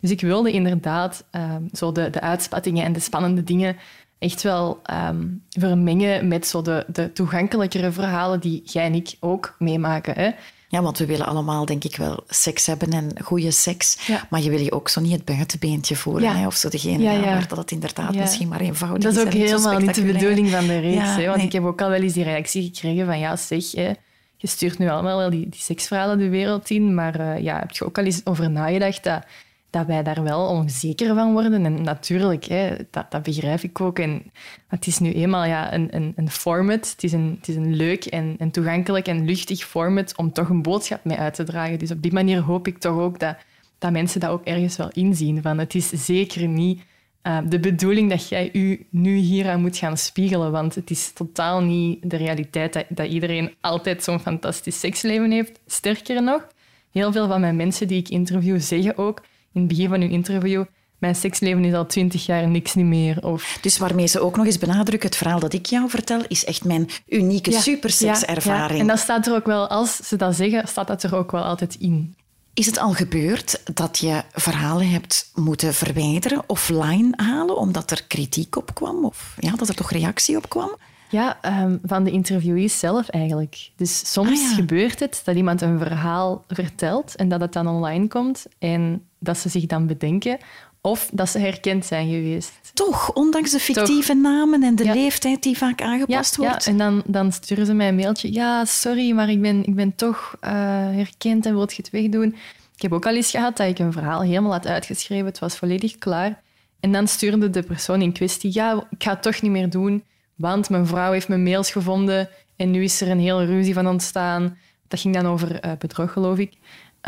Dus 0.00 0.10
ik 0.10 0.20
wilde 0.20 0.52
inderdaad 0.52 1.24
um, 1.30 1.68
zo 1.72 1.92
de, 1.92 2.10
de 2.10 2.20
uitspattingen 2.20 2.84
en 2.84 2.92
de 2.92 3.00
spannende 3.00 3.44
dingen 3.44 3.76
echt 4.22 4.42
wel 4.42 4.80
um, 5.08 5.42
vermengen 5.50 6.28
met 6.28 6.46
zo 6.46 6.62
de, 6.62 6.84
de 6.88 7.12
toegankelijkere 7.12 7.92
verhalen 7.92 8.40
die 8.40 8.62
jij 8.64 8.84
en 8.84 8.94
ik 8.94 9.14
ook 9.20 9.54
meemaken. 9.58 10.14
Hè? 10.14 10.30
Ja, 10.68 10.82
want 10.82 10.98
we 10.98 11.06
willen 11.06 11.26
allemaal, 11.26 11.64
denk 11.64 11.84
ik, 11.84 11.96
wel 11.96 12.22
seks 12.28 12.66
hebben 12.66 12.90
en 12.92 13.10
goede 13.22 13.50
seks. 13.50 13.98
Maar 14.30 14.40
je 14.40 14.50
wil 14.50 14.60
je 14.60 14.72
ook 14.72 14.88
zo 14.88 15.00
niet 15.00 15.12
het 15.12 15.24
buitenbeentje 15.24 15.96
voelen. 15.96 16.36
Hè? 16.36 16.46
Of 16.46 16.54
zo 16.54 16.68
degene 16.68 17.02
ja, 17.02 17.20
waar 17.20 17.48
dat 17.48 17.58
het 17.58 17.70
inderdaad 17.70 18.14
misschien 18.14 18.48
maar 18.48 18.60
eenvoudig 18.60 18.98
is. 18.98 19.14
Dat 19.14 19.26
is 19.26 19.34
ook 19.34 19.40
helemaal 19.42 19.78
niet 19.78 19.94
de 19.94 20.02
bedoeling 20.02 20.50
van 20.50 20.66
de 20.66 20.78
reeks. 20.78 21.16
hè? 21.16 21.26
Want 21.26 21.42
ik 21.42 21.52
heb 21.52 21.64
ook 21.64 21.82
al 21.82 21.88
wel 21.88 22.00
eens 22.00 22.12
die 22.12 22.24
reactie 22.24 22.62
gekregen 22.62 23.06
van 23.06 23.18
ja, 23.18 23.36
zeg, 23.36 23.72
hè, 23.72 23.92
je 24.36 24.46
stuurt 24.48 24.78
nu 24.78 24.88
allemaal 24.88 25.16
wel 25.16 25.30
die, 25.30 25.48
die 25.48 25.60
seksverhalen 25.60 26.18
de 26.18 26.28
wereld 26.28 26.70
in. 26.70 26.94
Maar 26.94 27.20
uh, 27.20 27.38
ja, 27.38 27.58
heb 27.58 27.70
je 27.70 27.84
ook 27.84 27.98
al 27.98 28.04
eens 28.04 28.20
over 28.24 28.50
nagedacht 28.50 29.04
dat 29.04 29.24
dat 29.72 29.86
wij 29.86 30.02
daar 30.02 30.22
wel 30.22 30.46
onzeker 30.46 31.14
van 31.14 31.32
worden. 31.32 31.64
En 31.64 31.82
natuurlijk, 31.82 32.44
hè, 32.44 32.76
dat, 32.90 33.10
dat 33.10 33.22
begrijp 33.22 33.60
ik 33.60 33.80
ook. 33.80 33.98
En 33.98 34.22
het 34.68 34.86
is 34.86 34.98
nu 34.98 35.12
eenmaal 35.12 35.44
ja, 35.44 35.74
een, 35.74 35.88
een, 35.96 36.12
een 36.16 36.30
format. 36.30 36.90
Het 36.90 37.04
is 37.04 37.12
een, 37.12 37.36
het 37.38 37.48
is 37.48 37.56
een 37.56 37.74
leuk 37.74 38.04
en, 38.04 38.50
toegankelijk 38.50 39.06
en 39.06 39.24
luchtig 39.24 39.64
format 39.64 40.16
om 40.16 40.32
toch 40.32 40.48
een 40.48 40.62
boodschap 40.62 41.04
mee 41.04 41.16
uit 41.16 41.34
te 41.34 41.44
dragen. 41.44 41.78
Dus 41.78 41.90
op 41.90 42.02
die 42.02 42.12
manier 42.12 42.40
hoop 42.40 42.66
ik 42.66 42.78
toch 42.78 42.98
ook 42.98 43.18
dat, 43.18 43.36
dat 43.78 43.92
mensen 43.92 44.20
dat 44.20 44.30
ook 44.30 44.44
ergens 44.44 44.76
wel 44.76 44.90
inzien. 44.92 45.42
Van 45.42 45.58
het 45.58 45.74
is 45.74 45.88
zeker 45.88 46.48
niet 46.48 46.82
uh, 47.22 47.38
de 47.48 47.60
bedoeling 47.60 48.10
dat 48.10 48.28
jij 48.28 48.50
u 48.52 48.86
nu 48.90 49.16
hier 49.16 49.48
aan 49.48 49.60
moet 49.60 49.76
gaan 49.76 49.96
spiegelen. 49.98 50.50
Want 50.50 50.74
het 50.74 50.90
is 50.90 51.12
totaal 51.12 51.60
niet 51.60 52.10
de 52.10 52.16
realiteit 52.16 52.72
dat, 52.72 52.84
dat 52.88 53.06
iedereen 53.08 53.54
altijd 53.60 54.04
zo'n 54.04 54.20
fantastisch 54.20 54.80
seksleven 54.80 55.30
heeft. 55.30 55.60
Sterker 55.66 56.22
nog, 56.22 56.46
heel 56.90 57.12
veel 57.12 57.28
van 57.28 57.40
mijn 57.40 57.56
mensen 57.56 57.88
die 57.88 57.98
ik 57.98 58.08
interview 58.08 58.60
zeggen 58.60 58.98
ook 58.98 59.22
in 59.52 59.60
het 59.60 59.68
begin 59.68 59.88
van 59.88 60.00
hun 60.00 60.10
interview 60.10 60.64
mijn 61.02 61.14
seksleven 61.14 61.64
is 61.64 61.74
al 61.74 61.86
twintig 61.86 62.26
jaar 62.26 62.48
niks 62.48 62.74
niet 62.74 62.86
meer. 62.86 63.24
Of... 63.24 63.58
Dus 63.60 63.78
waarmee 63.78 64.06
ze 64.06 64.20
ook 64.20 64.36
nog 64.36 64.46
eens 64.46 64.58
benadrukken, 64.58 65.08
het 65.08 65.18
verhaal 65.18 65.38
dat 65.38 65.52
ik 65.52 65.66
jou 65.66 65.90
vertel, 65.90 66.20
is 66.28 66.44
echt 66.44 66.64
mijn 66.64 66.88
unieke 67.08 67.50
ja, 67.50 67.60
supersekservaring. 67.60 68.72
Ja, 68.72 68.80
En 68.80 68.86
dat 68.86 68.98
staat 68.98 69.26
er 69.26 69.34
ook 69.34 69.46
wel, 69.46 69.68
als 69.68 69.96
ze 69.96 70.16
dat 70.16 70.34
zeggen, 70.34 70.68
staat 70.68 70.86
dat 70.86 71.02
er 71.02 71.14
ook 71.14 71.30
wel 71.30 71.42
altijd 71.42 71.74
in. 71.74 72.14
Is 72.54 72.66
het 72.66 72.78
al 72.78 72.92
gebeurd 72.92 73.62
dat 73.74 73.98
je 73.98 74.22
verhalen 74.32 74.90
hebt 74.90 75.30
moeten 75.34 75.74
verwijderen, 75.74 76.42
offline 76.46 77.12
halen, 77.16 77.56
omdat 77.56 77.90
er 77.90 78.04
kritiek 78.06 78.56
op 78.56 78.74
kwam? 78.74 79.04
Of 79.04 79.34
ja, 79.38 79.56
dat 79.56 79.68
er 79.68 79.74
toch 79.74 79.90
reactie 79.90 80.36
op 80.36 80.48
kwam? 80.48 80.76
Ja, 81.10 81.38
um, 81.62 81.80
van 81.84 82.04
de 82.04 82.10
interviewees 82.10 82.78
zelf 82.78 83.08
eigenlijk. 83.08 83.70
Dus 83.76 84.12
soms 84.12 84.50
ah, 84.50 84.54
gebeurt 84.54 85.00
het 85.00 85.22
dat 85.24 85.36
iemand 85.36 85.60
een 85.60 85.78
verhaal 85.78 86.44
vertelt 86.48 87.16
en 87.16 87.28
dat 87.28 87.40
het 87.40 87.52
dan 87.52 87.68
online 87.68 88.08
komt 88.08 88.46
en 88.58 89.06
dat 89.22 89.38
ze 89.38 89.48
zich 89.48 89.66
dan 89.66 89.86
bedenken 89.86 90.38
of 90.80 91.10
dat 91.12 91.28
ze 91.28 91.38
herkend 91.38 91.84
zijn 91.84 92.08
geweest. 92.08 92.52
Toch, 92.74 93.12
ondanks 93.12 93.50
de 93.50 93.58
fictieve 93.58 94.14
namen 94.14 94.62
en 94.62 94.76
de 94.76 94.84
leeftijd 94.84 95.42
die 95.42 95.56
vaak 95.56 95.82
aangepast 95.82 96.36
ja, 96.36 96.42
wordt. 96.42 96.64
Ja, 96.64 96.70
en 96.70 96.76
dan, 96.76 97.02
dan 97.06 97.32
sturen 97.32 97.66
ze 97.66 97.74
mij 97.74 97.88
een 97.88 97.94
mailtje. 97.94 98.32
Ja, 98.32 98.64
sorry, 98.64 99.12
maar 99.12 99.30
ik 99.30 99.40
ben, 99.40 99.64
ik 99.64 99.74
ben 99.74 99.94
toch 99.94 100.36
uh, 100.40 100.50
herkend 100.50 101.46
en 101.46 101.54
wil 101.54 101.68
je 101.68 101.76
het 101.76 101.90
wegdoen? 101.90 102.36
Ik 102.76 102.82
heb 102.82 102.92
ook 102.92 103.06
al 103.06 103.14
eens 103.14 103.30
gehad 103.30 103.56
dat 103.56 103.68
ik 103.68 103.78
een 103.78 103.92
verhaal 103.92 104.22
helemaal 104.22 104.52
had 104.52 104.66
uitgeschreven. 104.66 105.26
Het 105.26 105.38
was 105.38 105.56
volledig 105.56 105.98
klaar. 105.98 106.40
En 106.80 106.92
dan 106.92 107.08
stuurde 107.08 107.50
de 107.50 107.62
persoon 107.62 108.02
in 108.02 108.12
kwestie... 108.12 108.50
Ja, 108.54 108.86
ik 108.90 109.02
ga 109.02 109.10
het 109.10 109.22
toch 109.22 109.42
niet 109.42 109.50
meer 109.50 109.70
doen, 109.70 110.04
want 110.34 110.70
mijn 110.70 110.86
vrouw 110.86 111.12
heeft 111.12 111.28
mijn 111.28 111.42
mails 111.42 111.70
gevonden 111.70 112.28
en 112.56 112.70
nu 112.70 112.82
is 112.82 113.00
er 113.00 113.10
een 113.10 113.20
hele 113.20 113.44
ruzie 113.44 113.74
van 113.74 113.86
ontstaan. 113.86 114.56
Dat 114.88 115.00
ging 115.00 115.14
dan 115.14 115.26
over 115.26 115.64
uh, 115.64 115.72
bedrog, 115.78 116.12
geloof 116.12 116.38
ik. 116.38 116.52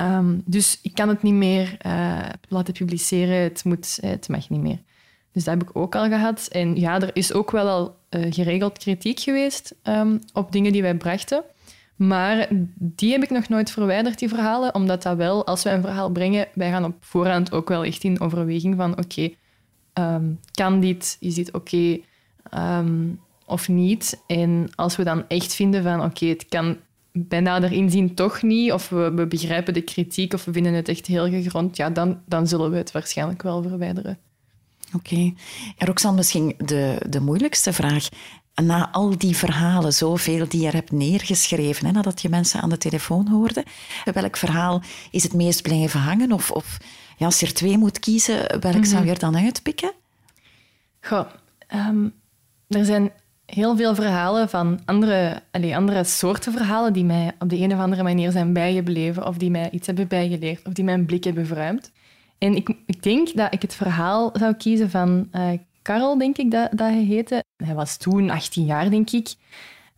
Um, 0.01 0.43
dus 0.45 0.79
ik 0.83 0.95
kan 0.95 1.09
het 1.09 1.23
niet 1.23 1.35
meer 1.35 1.77
uh, 1.87 2.29
laten 2.49 2.75
publiceren. 2.75 3.37
Het, 3.37 3.65
moet, 3.65 3.99
het 4.01 4.29
mag 4.29 4.49
niet 4.49 4.61
meer. 4.61 4.79
Dus 5.33 5.45
dat 5.45 5.55
heb 5.59 5.69
ik 5.69 5.77
ook 5.77 5.95
al 5.95 6.09
gehad. 6.09 6.49
En 6.53 6.77
ja, 6.77 7.01
er 7.01 7.11
is 7.13 7.33
ook 7.33 7.51
wel 7.51 7.69
al 7.69 7.97
uh, 8.11 8.33
geregeld 8.33 8.79
kritiek 8.79 9.21
geweest 9.21 9.75
um, 9.83 10.19
op 10.33 10.53
dingen 10.53 10.73
die 10.73 10.83
wij 10.83 10.97
brachten. 10.97 11.43
Maar 11.97 12.49
die 12.75 13.13
heb 13.13 13.23
ik 13.23 13.31
nog 13.31 13.49
nooit 13.49 13.71
verwijderd, 13.71 14.19
die 14.19 14.29
verhalen. 14.29 14.75
Omdat 14.75 15.03
dat 15.03 15.17
wel, 15.17 15.47
als 15.47 15.63
wij 15.63 15.75
een 15.75 15.83
verhaal 15.83 16.11
brengen, 16.11 16.49
wij 16.55 16.71
gaan 16.71 16.85
op 16.85 16.97
voorhand 17.01 17.53
ook 17.53 17.69
wel 17.69 17.85
echt 17.85 18.05
in 18.05 18.21
overweging 18.21 18.77
van 18.77 18.99
oké, 18.99 19.31
um, 19.95 20.41
kan 20.51 20.81
dit? 20.81 21.17
Is 21.21 21.35
dit 21.35 21.53
oké? 21.53 21.99
Of 23.47 23.69
niet? 23.69 24.23
En 24.27 24.69
als 24.75 24.97
we 24.97 25.05
dan 25.05 25.29
echt 25.29 25.55
vinden 25.55 25.83
van 25.83 26.05
oké, 26.05 26.27
het 26.27 26.47
kan 26.49 26.77
bij 27.17 27.41
nader 27.41 27.73
inzien 27.73 28.15
toch 28.15 28.43
niet, 28.43 28.73
of 28.73 28.89
we, 28.89 29.13
we, 29.15 29.27
begrijpen 29.27 29.75
de 29.75 29.81
kritiek 29.81 30.33
of 30.33 30.45
we 30.45 30.53
vinden 30.53 30.75
het 30.75 30.89
echt 30.89 31.07
heel 31.07 31.29
gegrond, 31.29 31.77
ja, 31.77 31.91
dan, 31.91 32.21
dan 32.27 32.47
zullen 32.47 32.71
we 32.71 32.77
het 32.77 32.93
waarschijnlijk 32.93 33.43
wel 33.43 33.63
verwijderen. 33.63 34.19
Oké. 34.95 35.13
Okay. 35.13 35.35
En 35.77 35.87
Roxanne, 35.87 36.17
misschien 36.17 36.55
de, 36.59 37.01
de 37.09 37.21
moeilijkste 37.21 37.73
vraag. 37.73 38.09
Na 38.63 38.91
al 38.93 39.19
die 39.19 39.37
verhalen, 39.37 39.93
zoveel 39.93 40.49
die 40.49 40.61
je 40.61 40.67
er 40.67 40.73
hebt 40.73 40.93
neergeschreven, 40.93 41.87
hè, 41.87 41.93
nadat 41.93 42.23
je 42.23 42.29
mensen 42.29 42.61
aan 42.61 42.69
de 42.69 42.79
telefoon 42.79 43.29
hoorde, 43.29 43.65
welk 44.13 44.37
verhaal 44.37 44.83
is 45.11 45.23
het 45.23 45.33
meest 45.33 45.63
blijven 45.63 46.01
hangen? 46.01 46.33
Of, 46.33 46.51
of 46.51 46.79
ja, 47.17 47.27
als 47.27 47.41
je 47.41 47.47
er 47.47 47.55
twee 47.55 47.79
moet 47.79 47.99
kiezen, 47.99 48.61
welk 48.61 48.77
mm 48.77 48.85
zou 48.85 48.97
mhm. 48.97 49.05
je 49.05 49.13
er 49.13 49.19
dan 49.19 49.37
uitpikken? 49.37 49.93
Goh, 51.01 51.27
um, 51.75 52.13
er 52.69 52.85
zijn 52.85 53.13
heel 53.47 53.77
veel 53.77 53.95
verhalen 53.95 54.49
van 54.49 54.81
andere, 54.85 55.43
allez, 55.51 55.75
andere 55.75 56.05
soorten 56.05 56.53
verhalen 56.53 56.93
die 56.93 57.05
mij 57.05 57.33
op 57.39 57.49
de 57.49 57.59
een 57.59 57.73
of 57.73 57.79
andere 57.79 58.03
manier 58.03 58.31
zijn 58.31 58.53
bijgebleven 58.53 59.27
of 59.27 59.37
die 59.37 59.51
mij 59.51 59.71
iets 59.71 59.87
hebben 59.87 60.09
bijgeleerd 60.09 60.67
of 60.67 60.73
die 60.73 60.85
mijn 60.85 61.07
blik 61.07 61.25
hebben 61.25 61.47
verruimd. 61.47 61.93
En 62.39 62.57
ik, 62.57 62.75
ik 62.87 63.03
denk 63.03 63.35
dat 63.35 63.55
ik 63.55 63.63
het 63.63 63.75
verhaal 63.75 64.31
zou 64.33 64.55
kiezen 64.55 64.91
van 64.91 65.29
uh, 65.33 65.49
Karel, 65.83 66.19
denk 66.19 66.37
ik 66.37 66.51
dat, 66.51 66.71
dat 66.71 66.89
hij 66.89 67.03
heette. 67.03 67.45
Hij 67.65 67.75
was 67.75 67.97
toen 67.97 68.31
18 68.31 68.65
jaar, 68.65 68.91
denk 68.91 69.11
ik. 69.11 69.35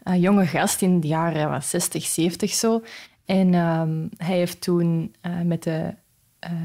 Een 0.03 0.21
jonge 0.21 0.47
gast 0.47 0.83
in 0.83 1.01
de 1.01 1.07
jaren 1.07 1.63
60, 1.63 2.05
70 2.05 2.51
zo. 2.51 2.83
En 3.25 3.55
um, 3.55 4.09
hij 4.17 4.37
heeft 4.37 4.61
toen 4.61 5.15
uh, 5.27 5.41
met 5.41 5.63
de 5.63 5.95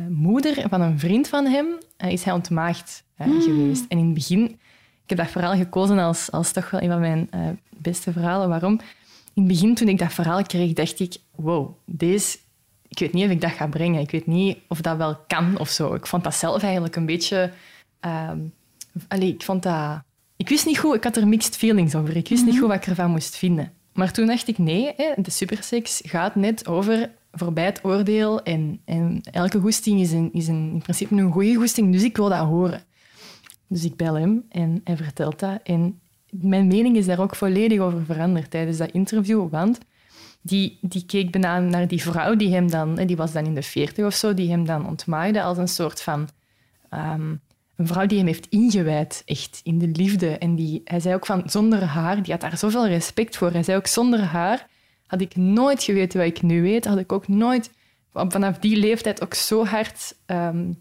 moeder 0.10 0.66
van 0.70 0.82
een 0.82 1.00
vriend 1.00 1.28
van 1.28 1.46
hem 1.46 1.68
is 1.98 2.24
hij 2.24 2.34
ontmaagd 2.34 3.04
mm. 3.18 3.42
geweest. 3.42 3.86
En 3.88 3.98
in 3.98 4.06
het 4.06 4.14
begin 4.14 4.60
heb 5.18 5.18
dat 5.18 5.30
verhaal 5.30 5.56
gekozen 5.56 6.00
als, 6.00 6.32
als 6.32 6.52
toch 6.52 6.70
wel 6.70 6.82
een 6.82 6.90
van 6.90 7.00
mijn 7.00 7.30
uh, 7.36 7.48
beste 7.78 8.12
verhalen. 8.12 8.50
Waarom? 8.50 8.80
In 9.34 9.44
het 9.44 9.48
begin, 9.48 9.76
toen 9.76 9.88
ik 9.88 9.98
dat 9.98 10.14
verhaal 10.14 10.44
kreeg, 10.44 10.74
dacht 10.74 11.00
ik... 11.00 11.18
Wow, 11.36 11.76
deze... 11.86 12.38
Ik 12.88 13.00
weet 13.00 13.14
niet 13.14 13.26
of 13.26 13.32
ik 13.32 13.42
dat 13.42 13.52
ga 13.52 13.68
brengen. 13.68 14.02
Ik 14.02 14.12
weet 14.12 14.28
niet 14.28 14.58
of 14.68 14.82
dat 14.82 14.98
wel 14.98 15.18
kan 15.28 15.60
of 15.60 15.70
zo. 15.70 15.94
Ik 15.94 16.08
vond 16.08 16.24
dat 16.24 16.36
zelf 16.36 16.64
eigenlijk 16.64 16.96
een 16.96 17.06
beetje... 17.06 17.52
Um, 18.06 18.54
allee, 19.08 19.34
ik 19.34 19.44
vond 19.44 19.64
dat... 19.64 20.02
Ik 20.38 20.50
wist 20.50 20.66
niet 20.66 20.80
goed... 20.80 20.96
Ik 20.96 21.04
had 21.04 21.18
er 21.18 21.28
mixed 21.28 21.58
feelings 21.58 21.96
over. 21.96 22.16
Ik 22.16 22.28
wist 22.28 22.44
niet 22.44 22.54
mhm. 22.54 22.62
goed 22.62 22.72
wat 22.72 22.82
ik 22.82 22.88
ervan 22.88 23.12
moest 23.12 23.38
vinden. 23.38 23.72
Maar 23.94 24.12
toen 24.12 24.28
dacht 24.28 24.48
ik, 24.48 24.58
nee, 24.58 24.94
hè, 24.98 25.12
de 25.16 25.32
supersex 25.32 26.02
gaat 26.06 26.36
net 26.36 26.68
over 26.68 27.10
voorbij 27.32 27.66
het 27.66 27.80
oordeel. 27.84 28.44
En, 28.44 28.82
en 28.86 29.22
elke 29.32 29.60
goesting 29.60 30.00
is, 30.00 30.12
een, 30.12 30.30
is 30.34 30.48
een, 30.48 30.70
in 30.74 30.82
principe 30.82 31.16
een 31.16 31.32
goede 31.32 31.56
goesting, 31.56 31.92
dus 31.92 32.04
ik 32.04 32.18
wil 32.18 32.30
dat 32.30 32.46
horen. 32.46 32.84
Dus 33.72 33.84
ik 33.84 33.96
bel 33.96 34.14
hem 34.14 34.46
en 34.50 34.82
hij 34.84 34.98
vertelt 34.98 35.40
dat. 35.40 35.60
En 35.64 36.00
mijn 36.30 36.68
mening 36.68 36.98
is 36.98 37.06
daar 37.06 37.20
ook 37.20 37.36
volledig 37.36 37.80
over 37.80 38.06
veranderd 38.06 38.52
tijdens 38.52 38.78
dat 38.78 38.92
interview. 38.92 39.50
Want 39.50 39.78
die, 40.42 40.78
die 40.82 41.06
keek 41.06 41.32
bijna 41.32 41.60
naar 41.60 41.88
die 41.88 42.02
vrouw 42.02 42.36
die 42.36 42.54
hem 42.54 42.70
dan, 42.70 42.96
die 42.96 43.16
was 43.18 43.32
dan 43.32 43.46
in 43.46 43.56
de 43.56 43.62
veertig 43.62 44.06
of 44.06 44.14
zo, 44.14 44.34
die 44.34 44.50
hem 44.50 44.66
dan 44.66 44.88
ontmaagde 44.88 45.42
als 45.42 45.58
een 45.58 45.68
soort 45.68 46.02
van 46.02 46.30
um, 46.94 47.42
een 47.76 47.88
vrouw 47.88 48.06
die 48.06 48.18
hem 48.18 48.28
heeft 48.28 48.48
ingewijd, 48.50 49.22
echt 49.26 49.60
in 49.64 49.78
de 49.78 49.88
liefde. 49.88 50.38
En 50.38 50.56
die, 50.56 50.82
hij 50.86 51.00
zei 51.00 51.16
ook 51.16 51.26
van 51.26 51.44
zonder 51.46 51.84
haar, 51.84 52.24
die 52.24 52.32
had 52.32 52.42
daar 52.42 52.58
zoveel 52.58 52.88
respect 52.88 53.38
voor. 53.38 53.52
Hij 53.52 53.64
zei 53.64 53.78
ook 53.78 53.88
zonder 53.88 54.20
haar 54.20 54.68
had 55.08 55.22
ik 55.22 55.36
nooit 55.36 55.84
geweten 55.84 56.20
wat 56.20 56.28
ik 56.28 56.42
nu 56.42 56.62
weet. 56.62 56.86
Had 56.86 56.98
ik 56.98 57.12
ook 57.12 57.28
nooit 57.28 57.72
vanaf 58.14 58.58
die 58.58 58.78
leeftijd 58.78 59.24
ook 59.24 59.34
zo 59.34 59.66
hard 59.66 60.16
ehm, 60.26 60.72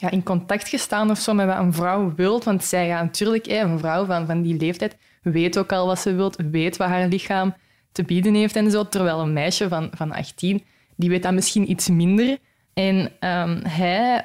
ja, 0.00 0.10
in 0.10 0.22
contact 0.22 0.68
gestaan 0.68 1.10
of 1.10 1.18
zo 1.18 1.34
met 1.34 1.46
wat 1.46 1.58
een 1.58 1.72
vrouw 1.72 2.12
wilt. 2.14 2.44
Want 2.44 2.64
zij 2.64 2.86
ja, 2.86 3.02
natuurlijk, 3.02 3.46
een 3.46 3.78
vrouw 3.78 4.04
van, 4.04 4.26
van 4.26 4.42
die 4.42 4.56
leeftijd 4.56 4.96
weet 5.22 5.58
ook 5.58 5.72
al 5.72 5.86
wat 5.86 5.98
ze 5.98 6.14
wilt, 6.14 6.36
weet 6.50 6.76
wat 6.76 6.88
haar 6.88 7.08
lichaam 7.08 7.54
te 7.92 8.02
bieden 8.02 8.34
heeft 8.34 8.56
en 8.56 8.70
zo. 8.70 8.88
Terwijl 8.88 9.20
een 9.20 9.32
meisje 9.32 9.68
van, 9.68 9.90
van 9.94 10.12
18, 10.12 10.64
die 10.96 11.08
weet 11.10 11.22
dat 11.22 11.32
misschien 11.32 11.70
iets 11.70 11.88
minder. 11.88 12.38
En 12.74 12.96
um, 13.20 13.60
hij 13.64 14.24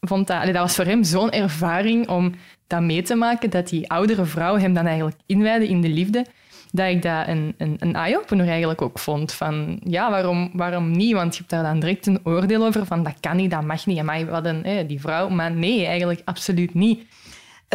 vond 0.00 0.26
dat, 0.26 0.44
dat 0.44 0.54
was 0.54 0.74
voor 0.74 0.84
hem 0.84 1.04
zo'n 1.04 1.30
ervaring 1.30 2.08
om 2.08 2.34
dat 2.66 2.80
mee 2.80 3.02
te 3.02 3.14
maken, 3.14 3.50
dat 3.50 3.68
die 3.68 3.90
oudere 3.90 4.24
vrouw 4.24 4.56
hem 4.56 4.74
dan 4.74 4.86
eigenlijk 4.86 5.16
inwijde 5.26 5.68
in 5.68 5.80
de 5.80 5.88
liefde, 5.88 6.26
dat 6.72 6.88
ik 6.88 7.02
dat 7.02 7.28
een, 7.28 7.54
een, 7.58 7.76
een 7.78 7.94
eye-opener 7.94 8.48
eigenlijk 8.48 8.82
ook 8.82 8.98
vond. 8.98 9.32
Van, 9.32 9.80
ja, 9.84 10.10
waarom, 10.10 10.50
waarom 10.52 10.90
niet? 10.90 11.12
Want 11.12 11.32
je 11.32 11.38
hebt 11.38 11.50
daar 11.50 11.62
dan 11.62 11.80
direct 11.80 12.06
een 12.06 12.20
oordeel 12.24 12.66
over 12.66 12.86
van, 12.86 13.02
dat 13.02 13.20
kan 13.20 13.36
niet, 13.36 13.50
dat 13.50 13.64
mag 13.64 13.86
niet. 13.86 14.02
Maar 14.02 14.26
wat 14.26 14.44
een, 14.44 14.86
die 14.86 15.00
vrouw, 15.00 15.28
maar 15.28 15.52
nee, 15.52 15.86
eigenlijk 15.86 16.22
absoluut 16.24 16.74
niet. 16.74 17.02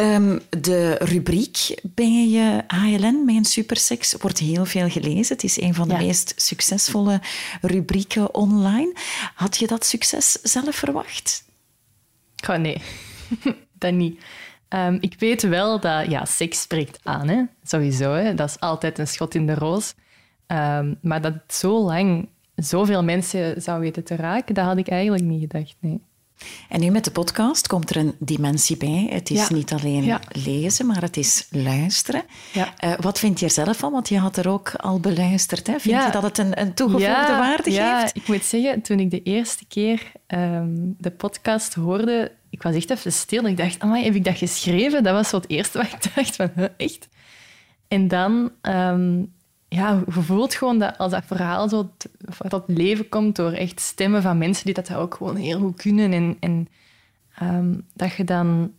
Um, 0.00 0.40
de 0.50 0.96
rubriek 0.98 1.80
bij 1.82 2.28
je 2.28 2.64
HLN, 2.66 3.24
Mijn 3.24 3.44
Supersex, 3.44 4.16
wordt 4.18 4.38
heel 4.38 4.64
veel 4.64 4.90
gelezen. 4.90 5.34
Het 5.34 5.44
is 5.44 5.60
een 5.60 5.74
van 5.74 5.88
de 5.88 5.96
meest 5.96 6.32
succesvolle 6.36 7.20
rubrieken 7.60 8.34
online. 8.34 8.92
Had 9.34 9.56
je 9.56 9.66
dat 9.66 9.86
succes 9.86 10.32
zelf 10.32 10.76
verwacht? 10.76 11.44
Oh, 12.50 12.56
nee, 12.56 12.82
dat 13.78 13.92
niet. 13.92 14.20
Um, 14.68 14.98
ik 15.00 15.14
weet 15.18 15.42
wel 15.42 15.80
dat 15.80 16.06
ja, 16.10 16.24
seks 16.24 16.60
spreekt 16.60 16.98
aan, 17.02 17.28
hè? 17.28 17.42
sowieso. 17.62 18.12
Hè? 18.12 18.34
Dat 18.34 18.48
is 18.48 18.60
altijd 18.60 18.98
een 18.98 19.08
schot 19.08 19.34
in 19.34 19.46
de 19.46 19.54
roos. 19.54 19.94
Um, 20.46 20.98
maar 21.02 21.20
dat 21.20 21.34
zo 21.48 21.84
lang 21.84 22.28
zoveel 22.54 23.04
mensen 23.04 23.62
zou 23.62 23.80
weten 23.80 24.04
te 24.04 24.16
raken, 24.16 24.54
dat 24.54 24.64
had 24.64 24.76
ik 24.76 24.88
eigenlijk 24.88 25.24
niet 25.24 25.40
gedacht. 25.40 25.76
Nee. 25.80 26.00
En 26.68 26.80
nu 26.80 26.90
met 26.90 27.04
de 27.04 27.10
podcast 27.10 27.66
komt 27.66 27.90
er 27.90 27.96
een 27.96 28.14
dimensie 28.18 28.76
bij. 28.76 29.06
Het 29.10 29.30
is 29.30 29.48
niet 29.48 29.72
alleen 29.72 30.18
lezen, 30.28 30.86
maar 30.86 31.00
het 31.00 31.16
is 31.16 31.46
luisteren. 31.50 32.22
Ja. 32.52 32.74
Uh, 32.84 32.92
wat 33.00 33.18
vind 33.18 33.40
je 33.40 33.46
er 33.46 33.52
zelf 33.52 33.76
van? 33.76 33.92
Want 33.92 34.08
je 34.08 34.18
had 34.18 34.36
er 34.36 34.48
ook 34.48 34.74
al 34.74 35.00
beluisterd. 35.00 35.66
Hè? 35.66 35.78
Vind 35.78 36.02
je 36.04 36.10
dat 36.10 36.22
het 36.22 36.38
een, 36.38 36.60
een 36.60 36.74
toegevoegde 36.74 37.36
waarde 37.36 37.62
geeft? 37.62 37.76
Ja, 37.76 38.10
ik 38.12 38.28
moet 38.28 38.44
zeggen, 38.44 38.82
toen 38.82 39.00
ik 39.00 39.10
de 39.10 39.22
eerste 39.22 39.64
keer 39.66 40.12
um, 40.26 40.94
de 40.98 41.10
podcast 41.10 41.74
hoorde, 41.74 42.32
ik 42.50 42.62
was 42.62 42.74
echt 42.74 42.90
even 42.90 43.12
stil. 43.12 43.44
Ik 43.46 43.56
dacht, 43.56 43.78
amai, 43.78 44.04
heb 44.04 44.14
ik 44.14 44.24
dat 44.24 44.36
geschreven? 44.36 45.02
Dat 45.02 45.14
was 45.14 45.28
zo 45.28 45.36
het 45.36 45.50
eerste 45.50 45.78
wat 45.78 45.86
ik 45.86 46.14
dacht 46.14 46.36
van, 46.36 46.50
echt? 46.76 47.08
En 47.88 48.08
dan 48.08 48.50
um, 48.62 49.34
ja, 49.68 50.02
je 50.06 50.22
voelt 50.22 50.54
gewoon 50.54 50.78
dat 50.78 50.98
als 50.98 51.10
dat 51.10 51.24
verhaal 51.24 51.68
zo 51.68 51.90
tot 52.48 52.64
leven 52.66 53.08
komt 53.08 53.36
door 53.36 53.52
echt 53.52 53.80
stemmen 53.80 54.22
van 54.22 54.38
mensen 54.38 54.64
die 54.64 54.74
dat 54.74 54.94
ook 54.94 55.14
gewoon 55.14 55.36
heel 55.36 55.58
goed 55.58 55.76
kunnen. 55.76 56.12
En, 56.12 56.36
en 56.40 56.68
um, 57.42 57.86
dat 57.94 58.12
je 58.12 58.24
dan 58.24 58.72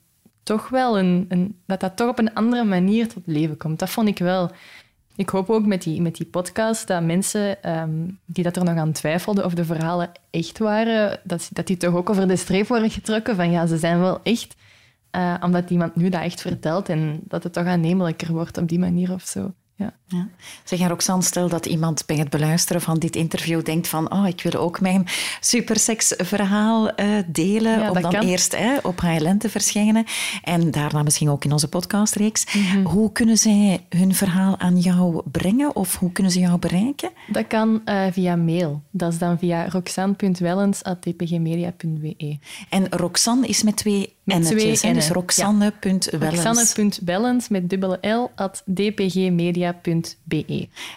toch 0.44 0.70
wel 0.70 1.00
een, 1.00 1.26
een, 1.30 1.60
dat 1.66 1.80
dat 1.80 1.96
toch 1.96 2.10
op 2.10 2.20
een 2.20 2.34
andere 2.34 2.64
manier 2.64 3.08
tot 3.08 3.24
leven 3.26 3.58
komt. 3.58 3.80
Dat 3.80 3.90
vond 3.90 4.08
ik 4.08 4.20
wel. 4.20 4.52
Ik 5.16 5.30
hoop 5.30 5.50
ook 5.50 5.66
met 5.66 5.82
die, 5.82 6.02
met 6.02 6.16
die 6.16 6.26
podcast 6.26 6.88
dat 6.88 7.04
mensen 7.04 7.72
um, 7.72 8.20
die 8.26 8.44
dat 8.44 8.56
er 8.56 8.64
nog 8.64 8.78
aan 8.78 8.92
twijfelden 8.92 9.46
of 9.46 9.54
de 9.54 9.66
verhalen 9.66 10.12
echt 10.30 10.58
waren, 10.58 11.20
dat, 11.24 11.50
dat 11.54 11.68
die 11.68 11.78
toch 11.78 11.96
ook 11.96 12.10
over 12.10 12.28
de 12.28 12.36
streep 12.36 12.68
worden 12.68 12.90
getrokken 12.90 13.36
van 13.36 13.52
ja, 13.52 13.66
ze 13.66 13.78
zijn 13.78 14.00
wel 14.00 14.20
echt. 14.24 14.56
Uh, 15.12 15.34
omdat 15.42 15.70
iemand 15.70 15.96
nu 15.96 16.10
dat 16.10 16.22
echt 16.22 16.42
vertelt 16.42 16.90
en 16.90 17.20
dat 17.24 17.44
het 17.44 17.54
toch 17.54 17.66
aannemelijker 17.66 18.32
wordt 18.32 18.58
op 18.58 18.68
die 18.68 18.80
manier 18.80 19.14
of 19.14 19.22
zo. 19.22 19.54
Ja. 19.76 19.94
Ja. 20.08 20.28
Zeg, 20.64 20.80
en 20.80 20.88
Roxanne, 20.88 21.24
stel 21.24 21.50
dat 21.50 21.66
iemand 21.66 22.06
bij 22.06 22.16
het 22.16 22.30
beluisteren 22.30 22.82
van 22.82 23.00
dit 23.00 23.16
interview 23.16 23.66
denkt 23.66 23.88
van 23.88 24.12
oh, 24.12 24.28
ik 24.28 24.42
wil 24.42 24.62
ook 24.62 24.82
mijn 24.82 25.06
superseksverhaal 25.40 27.00
uh, 27.00 27.06
delen, 27.28 27.90
om 27.90 28.02
dan 28.02 28.14
eerst 28.14 28.58
op 28.82 29.00
HLN 29.00 29.38
te 29.38 29.50
verschijnen 29.50 30.06
en 30.44 30.72
daarna 30.72 31.04
misschien 31.04 31.30
ook 31.30 31.46
in 31.46 31.52
onze 31.52 31.68
podcastreeks. 31.68 32.46
Mm 32.54 32.86
Hoe 32.86 33.12
kunnen 33.12 33.38
zij 33.38 33.86
hun 33.90 34.16
verhaal 34.16 34.60
aan 34.60 34.80
jou 34.80 35.22
brengen 35.32 35.76
of 35.76 35.96
hoe 35.96 36.12
kunnen 36.12 36.32
ze 36.32 36.40
jou 36.40 36.60
bereiken? 36.60 37.10
Dat 37.28 37.48
kan 37.48 37.82
uh, 37.86 38.06
via 38.12 38.36
mail. 38.36 38.82
Dat 38.92 39.12
is 39.12 39.18
dan 39.18 39.40
via 39.40 39.70
roxanne.wellens.tpgmedia.be. 39.70 42.38
En 42.70 42.90
Roxanne 42.90 43.48
is 43.48 43.64
met 43.64 43.78
twee 43.78 44.16
met 44.24 44.46
twee 44.46 44.78
N'en. 44.82 44.94
Dus 44.94 45.10
roxanne.wellens. 45.10 46.44
Roxanne.wellens 46.44 47.48
met 47.48 47.70
dubbele 47.70 48.08
L 48.08 48.32
at 48.36 48.64
dpgmedia.be. 48.74 49.97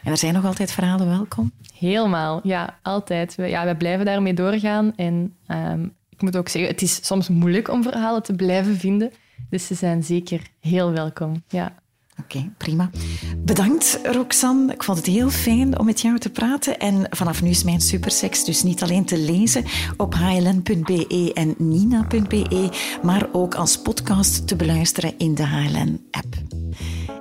En 0.02 0.10
er 0.10 0.16
zijn 0.16 0.34
nog 0.34 0.44
altijd 0.44 0.72
verhalen 0.72 1.08
welkom? 1.08 1.52
Helemaal, 1.78 2.40
ja, 2.42 2.78
altijd. 2.82 3.34
We, 3.34 3.46
ja, 3.46 3.66
we 3.66 3.76
blijven 3.76 4.04
daarmee 4.04 4.34
doorgaan. 4.34 4.96
En 4.96 5.34
um, 5.48 5.94
ik 6.08 6.22
moet 6.22 6.36
ook 6.36 6.48
zeggen, 6.48 6.70
het 6.70 6.82
is 6.82 7.06
soms 7.06 7.28
moeilijk 7.28 7.68
om 7.68 7.82
verhalen 7.82 8.22
te 8.22 8.34
blijven 8.34 8.76
vinden. 8.76 9.12
Dus 9.50 9.66
ze 9.66 9.74
zijn 9.74 10.02
zeker 10.02 10.40
heel 10.60 10.92
welkom, 10.92 11.42
ja. 11.48 11.74
Oké, 12.18 12.52
prima. 12.56 12.90
Bedankt, 13.38 14.00
Roxanne. 14.02 14.72
Ik 14.72 14.82
vond 14.82 14.98
het 14.98 15.06
heel 15.06 15.30
fijn 15.30 15.78
om 15.78 15.84
met 15.84 16.00
jou 16.00 16.18
te 16.18 16.30
praten. 16.30 16.78
En 16.78 17.06
vanaf 17.10 17.42
nu 17.42 17.48
is 17.48 17.64
mijn 17.64 17.80
supersex 17.80 18.44
dus 18.44 18.62
niet 18.62 18.82
alleen 18.82 19.04
te 19.04 19.18
lezen 19.18 19.64
op 19.96 20.14
hln.be 20.14 21.30
en 21.34 21.54
nina.be, 21.58 22.68
maar 23.02 23.28
ook 23.32 23.54
als 23.54 23.82
podcast 23.82 24.48
te 24.48 24.56
beluisteren 24.56 25.14
in 25.18 25.34
de 25.34 25.46
HLN-app. 25.46 26.59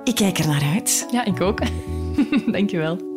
Ik 0.04 0.14
kijk 0.14 0.38
er 0.38 0.46
naar 0.46 0.62
uit. 0.74 1.06
Ja, 1.10 1.24
ik 1.24 1.40
ook. 1.40 1.60
Dankjewel. 2.52 3.09